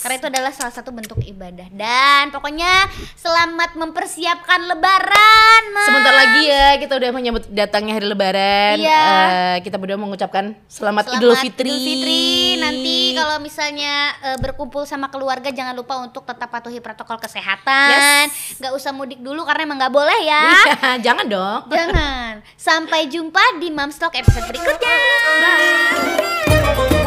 Karena 0.00 0.16
itu 0.16 0.26
adalah 0.32 0.52
salah 0.56 0.72
satu 0.72 0.90
bentuk 0.96 1.20
ibadah. 1.20 1.68
Dan 1.68 2.32
pokoknya 2.32 2.88
selamat 3.20 3.76
mempersiapkan 3.76 4.64
Lebaran, 4.64 5.62
Mas. 5.76 5.86
Sebentar 5.92 6.14
lagi 6.16 6.42
ya 6.48 6.68
kita 6.80 6.92
udah 6.96 7.10
menyambut 7.12 7.44
datangnya 7.52 8.00
hari 8.00 8.06
Lebaran. 8.08 8.76
Iya. 8.80 9.04
Eh, 9.04 9.56
kita 9.60 9.76
berdua 9.76 10.00
mengucapkan 10.00 10.56
selamat, 10.72 11.20
Idul 11.20 11.36
Fitri. 11.36 11.68
Idul 11.68 11.84
Fitri. 11.84 12.24
Nanti 12.64 12.98
kalau 13.12 13.36
misalnya 13.44 14.16
eh, 14.24 14.38
berkumpul 14.40 14.88
sama 14.88 15.12
keluarga 15.12 15.52
jangan 15.52 15.76
lupa 15.76 16.00
untuk 16.00 16.24
tetap 16.24 16.48
patuhi 16.48 16.80
protokol 16.80 17.20
kesehatan. 17.20 18.32
Nggak 18.56 18.72
usah 18.72 18.96
mudik 18.96 19.20
dulu 19.20 19.44
karena 19.44 19.68
emang 19.68 19.84
nggak 19.84 19.92
boleh 19.92 20.18
ya. 20.24 20.44
Iya, 20.48 20.74
jangan 21.06 21.26
dong. 21.28 21.60
Jangan. 21.68 22.40
Sampai 22.56 23.04
jumpa 23.12 23.60
di 23.60 23.68
Mamstock 23.68 24.16
episode 24.16 24.48
berikutnya. 24.48 24.96
Bye. 25.44 26.99